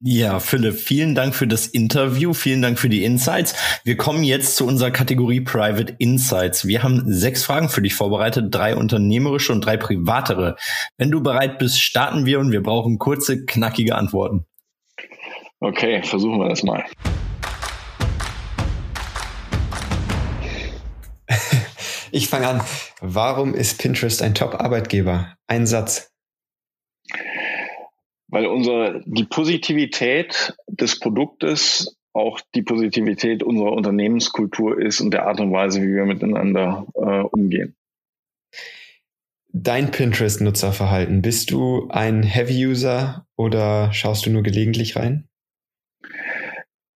Ja, 0.00 0.38
Philipp, 0.38 0.76
vielen 0.76 1.16
Dank 1.16 1.34
für 1.34 1.48
das 1.48 1.66
Interview, 1.66 2.32
vielen 2.32 2.62
Dank 2.62 2.78
für 2.78 2.88
die 2.88 3.02
Insights. 3.02 3.56
Wir 3.82 3.96
kommen 3.96 4.22
jetzt 4.22 4.54
zu 4.54 4.64
unserer 4.64 4.92
Kategorie 4.92 5.40
Private 5.40 5.92
Insights. 5.98 6.68
Wir 6.68 6.84
haben 6.84 7.02
sechs 7.06 7.42
Fragen 7.42 7.68
für 7.68 7.82
dich 7.82 7.96
vorbereitet, 7.96 8.54
drei 8.54 8.76
unternehmerische 8.76 9.52
und 9.52 9.60
drei 9.60 9.76
privatere. 9.76 10.54
Wenn 10.98 11.10
du 11.10 11.20
bereit 11.20 11.58
bist, 11.58 11.80
starten 11.80 12.26
wir 12.26 12.38
und 12.38 12.52
wir 12.52 12.62
brauchen 12.62 12.98
kurze, 12.98 13.44
knackige 13.44 13.96
Antworten. 13.96 14.46
Okay, 15.58 16.00
versuchen 16.04 16.38
wir 16.38 16.48
das 16.48 16.62
mal. 16.62 16.84
Ich 22.12 22.28
fange 22.28 22.46
an. 22.46 22.62
Warum 23.00 23.52
ist 23.52 23.78
Pinterest 23.78 24.22
ein 24.22 24.34
Top-Arbeitgeber? 24.34 25.34
Ein 25.48 25.66
Satz. 25.66 26.12
Weil 28.28 28.46
unsere, 28.46 29.02
die 29.06 29.24
Positivität 29.24 30.54
des 30.66 30.98
Produktes 30.98 31.98
auch 32.12 32.40
die 32.54 32.62
Positivität 32.62 33.42
unserer 33.42 33.72
Unternehmenskultur 33.72 34.80
ist 34.80 35.00
und 35.00 35.12
der 35.12 35.26
Art 35.26 35.40
und 35.40 35.52
Weise, 35.52 35.82
wie 35.82 35.94
wir 35.94 36.04
miteinander 36.04 36.86
äh, 36.94 37.20
umgehen. 37.20 37.76
Dein 39.52 39.90
Pinterest-Nutzerverhalten. 39.90 41.22
Bist 41.22 41.50
du 41.50 41.88
ein 41.88 42.22
Heavy-User 42.22 43.26
oder 43.36 43.92
schaust 43.92 44.26
du 44.26 44.30
nur 44.30 44.42
gelegentlich 44.42 44.96
rein? 44.96 45.28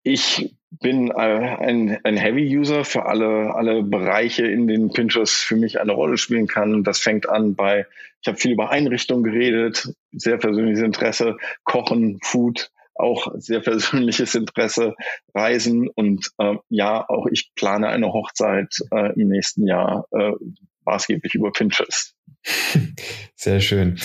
Ich 0.03 0.55
bin 0.81 1.11
äh, 1.11 1.15
ein, 1.15 1.99
ein 2.05 2.17
Heavy-User 2.17 2.85
für 2.85 3.07
alle, 3.07 3.55
alle 3.55 3.83
Bereiche, 3.83 4.47
in 4.47 4.67
denen 4.67 4.91
Pinterest 4.91 5.35
für 5.35 5.57
mich 5.57 5.81
eine 5.81 5.93
Rolle 5.93 6.19
spielen 6.19 6.47
kann. 6.47 6.83
Das 6.83 6.99
fängt 6.99 7.29
an 7.29 7.55
bei, 7.55 7.87
ich 8.21 8.29
habe 8.29 8.39
viel 8.39 8.53
über 8.53 8.71
Einrichtungen 8.71 9.23
geredet, 9.23 9.95
sehr 10.13 10.39
persönliches 10.39 10.83
Interesse, 10.83 11.37
Kochen, 11.65 12.19
Food, 12.23 12.71
auch 12.95 13.29
sehr 13.37 13.61
persönliches 13.61 14.35
Interesse, 14.35 14.95
Reisen 15.35 15.89
und 15.89 16.31
äh, 16.39 16.57
ja, 16.69 17.09
auch 17.09 17.27
ich 17.31 17.53
plane 17.55 17.89
eine 17.89 18.13
Hochzeit 18.13 18.75
äh, 18.91 19.13
im 19.21 19.29
nächsten 19.29 19.67
Jahr 19.67 20.07
äh, 20.13 20.33
maßgeblich 20.85 21.35
über 21.35 21.53
Pinterest. 21.53 22.15
Sehr 23.37 23.61
schön. 23.61 23.99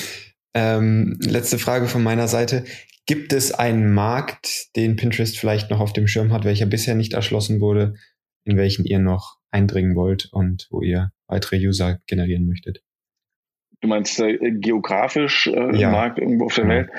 Ähm, 0.53 1.17
letzte 1.21 1.57
Frage 1.57 1.87
von 1.87 2.03
meiner 2.03 2.27
Seite. 2.27 2.65
Gibt 3.05 3.31
es 3.31 3.53
einen 3.53 3.93
Markt, 3.93 4.75
den 4.75 4.95
Pinterest 4.95 5.37
vielleicht 5.37 5.69
noch 5.69 5.79
auf 5.79 5.93
dem 5.93 6.07
Schirm 6.07 6.33
hat, 6.33 6.43
welcher 6.43 6.65
bisher 6.65 6.93
nicht 6.93 7.13
erschlossen 7.13 7.61
wurde, 7.61 7.95
in 8.43 8.57
welchen 8.57 8.85
ihr 8.85 8.99
noch 8.99 9.37
eindringen 9.49 9.95
wollt 9.95 10.27
und 10.31 10.67
wo 10.69 10.81
ihr 10.81 11.11
weitere 11.27 11.57
User 11.57 11.99
generieren 12.05 12.45
möchtet? 12.45 12.83
Du 13.79 13.87
meinst 13.87 14.19
äh, 14.19 14.37
geografisch 14.51 15.47
äh, 15.47 15.75
ja. 15.75 15.91
Markt 15.91 16.17
irgendwo 16.17 16.45
auf 16.45 16.55
der 16.55 16.63
ja. 16.63 16.69
Welt? 16.69 16.89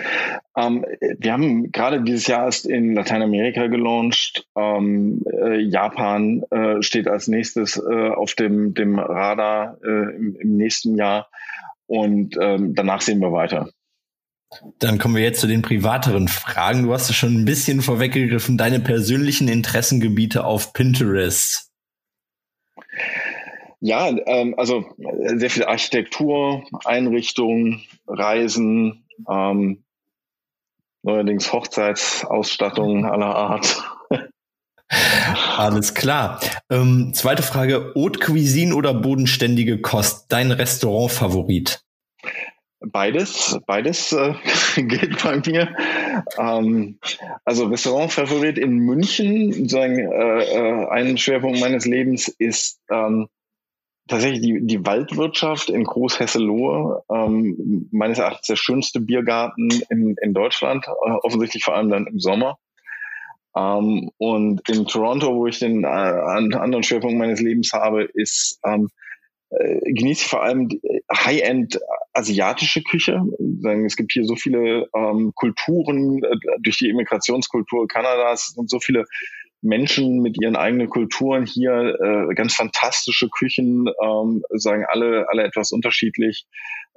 Ähm, 0.56 0.84
wir 1.18 1.32
haben 1.32 1.72
gerade 1.72 2.02
dieses 2.02 2.28
Jahr 2.28 2.44
erst 2.44 2.66
in 2.66 2.94
Lateinamerika 2.94 3.66
gelauncht. 3.66 4.46
Ähm, 4.56 5.24
äh, 5.26 5.58
Japan 5.58 6.42
äh, 6.50 6.80
steht 6.82 7.08
als 7.08 7.26
nächstes 7.26 7.76
äh, 7.76 8.10
auf 8.10 8.34
dem, 8.34 8.74
dem 8.74 8.98
Radar 8.98 9.78
äh, 9.82 10.16
im, 10.16 10.36
im, 10.40 10.56
nächsten 10.56 10.96
Jahr 10.96 11.28
und 11.86 12.36
ähm, 12.40 12.74
danach 12.74 13.00
sehen 13.00 13.20
wir 13.20 13.32
weiter. 13.32 13.70
Dann 14.78 14.98
kommen 14.98 15.16
wir 15.16 15.22
jetzt 15.22 15.40
zu 15.40 15.46
den 15.46 15.62
privateren 15.62 16.28
Fragen. 16.28 16.84
Du 16.84 16.92
hast 16.92 17.10
es 17.10 17.16
schon 17.16 17.34
ein 17.34 17.44
bisschen 17.44 17.82
vorweggegriffen, 17.82 18.56
deine 18.56 18.80
persönlichen 18.80 19.48
Interessengebiete 19.48 20.44
auf 20.44 20.72
Pinterest. 20.72 21.67
Ja, 23.80 24.08
ähm, 24.08 24.54
also 24.56 24.84
sehr 25.36 25.50
viel 25.50 25.64
Architektur, 25.64 26.64
Einrichtung, 26.84 27.80
Reisen, 28.06 29.04
ähm, 29.28 29.84
neuerdings 31.02 31.52
Hochzeitsausstattung 31.52 33.04
aller 33.04 33.34
Art. 33.34 33.82
Alles 35.56 35.94
klar. 35.94 36.40
Ähm, 36.70 37.12
zweite 37.14 37.42
Frage: 37.42 37.92
Haute 37.94 38.18
Cuisine 38.18 38.74
oder 38.74 38.94
bodenständige 38.94 39.80
Kost? 39.80 40.26
Dein 40.32 40.50
Restaurant-Favorit? 40.50 41.84
Beides, 42.80 43.58
beides 43.66 44.12
äh, 44.12 44.34
gilt 44.76 45.22
bei 45.22 45.36
mir. 45.44 45.74
Ähm, 46.38 46.98
also 47.44 47.66
Restaurantfavorit 47.66 48.56
in 48.56 48.78
München, 48.78 49.52
sozusagen 49.52 49.98
äh, 49.98 50.44
äh, 50.44 50.88
ein 50.88 51.18
Schwerpunkt 51.18 51.60
meines 51.60 51.86
Lebens 51.86 52.28
ist 52.28 52.80
ähm, 52.90 53.28
tatsächlich 54.08 54.40
die, 54.40 54.60
die 54.62 54.84
Waldwirtschaft 54.84 55.70
in 55.70 55.84
Großhesselohe. 55.84 57.02
Ähm, 57.10 57.88
meines 57.92 58.18
Erachtens 58.18 58.46
der 58.48 58.56
schönste 58.56 59.00
Biergarten 59.00 59.68
in, 59.90 60.16
in 60.20 60.32
Deutschland, 60.32 60.86
äh, 60.86 61.10
offensichtlich 61.22 61.64
vor 61.64 61.74
allem 61.74 61.90
dann 61.90 62.06
im 62.06 62.18
Sommer. 62.18 62.58
Ähm, 63.56 64.10
und 64.18 64.68
in 64.68 64.86
Toronto, 64.86 65.34
wo 65.34 65.46
ich 65.46 65.58
den 65.58 65.84
äh, 65.84 65.86
anderen 65.86 66.82
Schwerpunkt 66.82 67.18
meines 67.18 67.40
Lebens 67.40 67.72
habe, 67.72 68.04
ist 68.04 68.58
ähm, 68.64 68.88
äh, 69.50 69.80
genieße 69.92 70.22
ich 70.22 70.28
vor 70.28 70.42
allem 70.42 70.68
äh, 70.70 71.00
High-End 71.12 71.78
asiatische 72.12 72.82
Küche. 72.82 73.22
Es 73.86 73.96
gibt 73.96 74.12
hier 74.12 74.24
so 74.24 74.36
viele 74.36 74.88
ähm, 74.94 75.32
Kulturen 75.34 76.22
äh, 76.22 76.36
durch 76.62 76.78
die 76.78 76.88
Immigrationskultur 76.88 77.88
Kanadas 77.88 78.52
und 78.56 78.68
so 78.68 78.78
viele 78.78 79.04
Menschen 79.60 80.20
mit 80.20 80.40
ihren 80.40 80.56
eigenen 80.56 80.88
Kulturen 80.88 81.46
hier, 81.46 81.96
äh, 82.00 82.34
ganz 82.34 82.54
fantastische 82.54 83.28
Küchen, 83.28 83.86
ähm, 84.02 84.42
sagen 84.50 84.84
alle, 84.88 85.26
alle 85.28 85.42
etwas 85.44 85.72
unterschiedlich, 85.72 86.46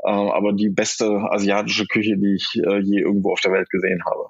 äh, 0.03 0.09
aber 0.09 0.53
die 0.53 0.69
beste 0.69 1.05
asiatische 1.31 1.87
Küche, 1.87 2.17
die 2.17 2.35
ich 2.35 2.61
äh, 2.63 2.79
je 2.79 3.01
irgendwo 3.01 3.31
auf 3.31 3.41
der 3.41 3.51
Welt 3.51 3.69
gesehen 3.69 4.03
habe. 4.05 4.29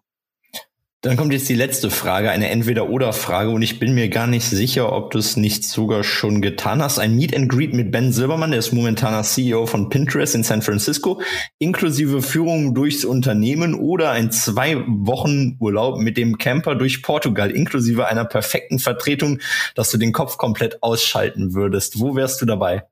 Dann 1.03 1.17
kommt 1.17 1.33
jetzt 1.33 1.49
die 1.49 1.55
letzte 1.55 1.89
Frage, 1.89 2.29
eine 2.29 2.51
Entweder-Oder-Frage 2.51 3.49
und 3.49 3.63
ich 3.63 3.79
bin 3.79 3.95
mir 3.95 4.07
gar 4.07 4.27
nicht 4.27 4.45
sicher, 4.45 4.93
ob 4.93 5.09
du 5.09 5.17
es 5.17 5.35
nicht 5.35 5.63
sogar 5.63 6.03
schon 6.03 6.43
getan 6.43 6.79
hast. 6.79 6.99
Ein 6.99 7.15
Meet 7.15 7.35
and 7.35 7.49
Greet 7.49 7.73
mit 7.73 7.91
Ben 7.91 8.13
Silbermann, 8.13 8.51
der 8.51 8.59
ist 8.59 8.71
momentaner 8.71 9.23
CEO 9.23 9.65
von 9.65 9.89
Pinterest 9.89 10.35
in 10.35 10.43
San 10.43 10.61
Francisco, 10.61 11.19
inklusive 11.57 12.21
Führung 12.21 12.75
durchs 12.75 13.03
Unternehmen 13.03 13.73
oder 13.73 14.11
ein 14.11 14.31
zwei 14.31 14.77
Wochen 14.85 15.57
Urlaub 15.59 15.97
mit 15.97 16.17
dem 16.17 16.37
Camper 16.37 16.75
durch 16.75 17.01
Portugal, 17.01 17.49
inklusive 17.49 18.05
einer 18.05 18.25
perfekten 18.25 18.77
Vertretung, 18.77 19.39
dass 19.73 19.89
du 19.89 19.97
den 19.97 20.13
Kopf 20.13 20.37
komplett 20.37 20.83
ausschalten 20.83 21.55
würdest. 21.55 21.99
Wo 21.99 22.15
wärst 22.15 22.43
du 22.43 22.45
dabei? 22.45 22.83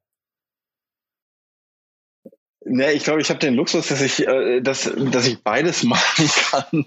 Nee, 2.65 2.91
ich 2.93 3.03
glaube, 3.03 3.21
ich 3.21 3.29
habe 3.29 3.39
den 3.39 3.53
Luxus, 3.53 3.87
dass 3.87 4.01
ich, 4.01 4.27
äh, 4.27 4.61
dass, 4.61 4.91
dass 5.11 5.27
ich 5.27 5.43
beides 5.43 5.83
machen 5.83 6.29
kann. 6.49 6.85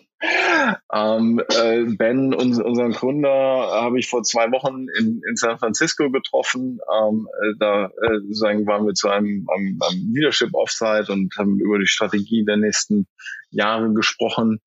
Ähm, 0.93 1.41
äh, 1.49 1.85
ben, 1.97 2.35
uns, 2.35 2.61
unseren 2.61 2.93
Gründer, 2.93 3.31
habe 3.31 3.99
ich 3.99 4.09
vor 4.09 4.23
zwei 4.23 4.51
Wochen 4.53 4.87
in, 4.99 5.21
in 5.29 5.37
San 5.37 5.59
Francisco 5.59 6.11
getroffen. 6.11 6.81
Ähm, 7.01 7.29
äh, 7.43 7.55
da 7.59 7.87
äh, 7.87 8.21
sagen, 8.31 8.67
waren 8.67 8.87
wir 8.87 8.95
zu 8.95 9.09
einem, 9.09 9.47
einem, 9.55 9.79
einem 9.81 10.13
Leadership 10.15 10.55
Offsite 10.55 11.13
und 11.13 11.35
haben 11.37 11.59
über 11.61 11.79
die 11.79 11.87
Strategie 11.87 12.45
der 12.45 12.57
nächsten 12.57 13.07
Jahre 13.51 13.93
gesprochen. 13.93 14.61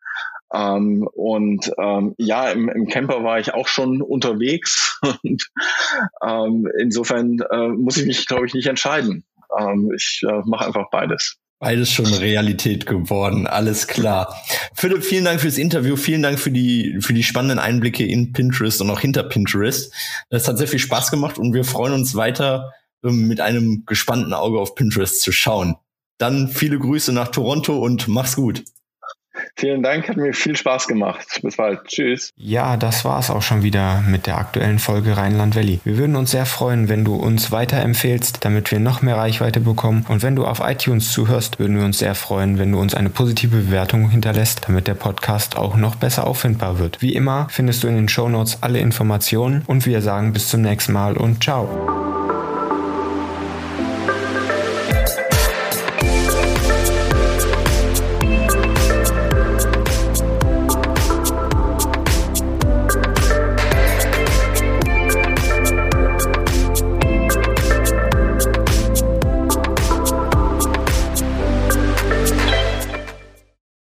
Ähm, 0.54 1.08
und 1.14 1.72
ähm, 1.78 2.16
ja, 2.18 2.52
im, 2.52 2.70
im 2.70 2.88
Camper 2.88 3.24
war 3.24 3.40
ich 3.40 3.54
auch 3.54 3.68
schon 3.68 4.02
unterwegs 4.02 5.00
und 5.24 5.50
ähm, 6.26 6.68
insofern 6.80 7.40
äh, 7.52 7.70
muss 7.70 7.98
ich 7.98 8.06
mich, 8.06 8.28
glaube 8.28 8.46
ich, 8.46 8.54
nicht 8.54 8.68
entscheiden. 8.68 9.26
Ähm, 9.58 9.92
ich 9.96 10.22
äh, 10.28 10.42
mache 10.46 10.68
einfach 10.68 10.90
beides. 10.92 11.40
Beides 11.60 11.90
schon 11.90 12.14
Realität 12.14 12.86
geworden, 12.86 13.48
alles 13.48 13.88
klar. 13.88 14.36
Philipp, 14.74 15.06
vielen 15.06 15.24
Dank 15.24 15.40
fürs 15.40 15.58
Interview, 15.58 15.96
vielen 15.96 16.22
Dank 16.22 16.38
für 16.38 16.52
die, 16.52 16.98
für 17.00 17.14
die 17.14 17.24
spannenden 17.24 17.60
Einblicke 17.60 18.06
in 18.06 18.34
Pinterest 18.34 18.82
und 18.82 18.90
auch 18.90 19.00
hinter 19.00 19.24
Pinterest. 19.24 19.94
Das 20.30 20.48
hat 20.48 20.58
sehr 20.58 20.68
viel 20.68 20.80
Spaß 20.80 21.12
gemacht 21.12 21.38
und 21.38 21.54
wir 21.54 21.64
freuen 21.64 21.94
uns 21.94 22.14
weiter 22.16 22.74
ähm, 23.06 23.28
mit 23.28 23.40
einem 23.40 23.84
gespannten 23.86 24.34
Auge 24.34 24.60
auf 24.60 24.76
Pinterest 24.76 25.22
zu 25.22 25.32
schauen. 25.32 25.76
Dann 26.18 26.50
viele 26.50 26.78
Grüße 26.78 27.14
nach 27.14 27.30
Toronto 27.30 27.78
und 27.78 28.10
mach's 28.10 28.36
gut. 28.36 28.64
Vielen 29.58 29.84
Dank, 29.84 30.10
hat 30.10 30.18
mir 30.18 30.34
viel 30.34 30.56
Spaß 30.56 30.88
gemacht. 30.88 31.40
Bis 31.42 31.56
bald. 31.56 31.86
Tschüss. 31.86 32.34
Ja, 32.36 32.76
das 32.76 33.06
war's 33.06 33.30
auch 33.30 33.42
schon 33.42 33.64
wieder 33.64 34.02
mit 34.02 34.28
der 34.28 34.38
aktuellen 34.38 34.80
Folge 34.80 35.16
Rheinland 35.16 35.56
Valley. 35.56 35.80
Wir 35.86 35.98
würden 35.98 36.18
uns 36.18 36.32
sehr 36.32 36.46
freuen, 36.46 36.90
wenn 36.90 37.06
du 37.06 37.16
uns 37.16 37.52
weiterempfehlst, 37.52 38.44
damit 38.44 38.72
wir 38.72 38.80
noch 38.80 39.02
mehr 39.02 39.16
Reichweite 39.16 39.62
bekommen. 39.62 40.06
Und 40.10 40.24
wenn 40.24 40.36
du 40.36 40.46
auf 40.46 40.60
iTunes 40.60 41.12
zuhörst, 41.12 41.58
würden 41.58 41.78
wir 41.78 41.86
uns 41.86 42.00
sehr 42.00 42.16
freuen, 42.16 42.60
wenn 42.60 42.72
du 42.74 42.80
uns 42.80 42.96
eine 42.96 43.10
positive 43.10 43.56
Bewertung 43.56 44.10
hinterlässt, 44.10 44.68
damit 44.68 44.88
der 44.88 44.96
Podcast 44.96 45.56
auch 45.56 45.78
noch 45.78 45.96
besser 45.96 46.28
auffindbar 46.28 46.78
wird. 46.78 47.02
Wie 47.02 47.16
immer 47.16 47.48
findest 47.50 47.84
du 47.84 47.88
in 47.88 47.96
den 47.96 48.10
Show 48.10 48.28
Notes 48.28 48.58
alle 48.62 48.80
Informationen 48.80 49.64
und 49.68 49.86
wir 49.86 50.02
sagen 50.02 50.34
bis 50.34 50.50
zum 50.50 50.62
nächsten 50.62 50.92
Mal 50.92 51.16
und 51.16 51.44
ciao. 51.44 52.05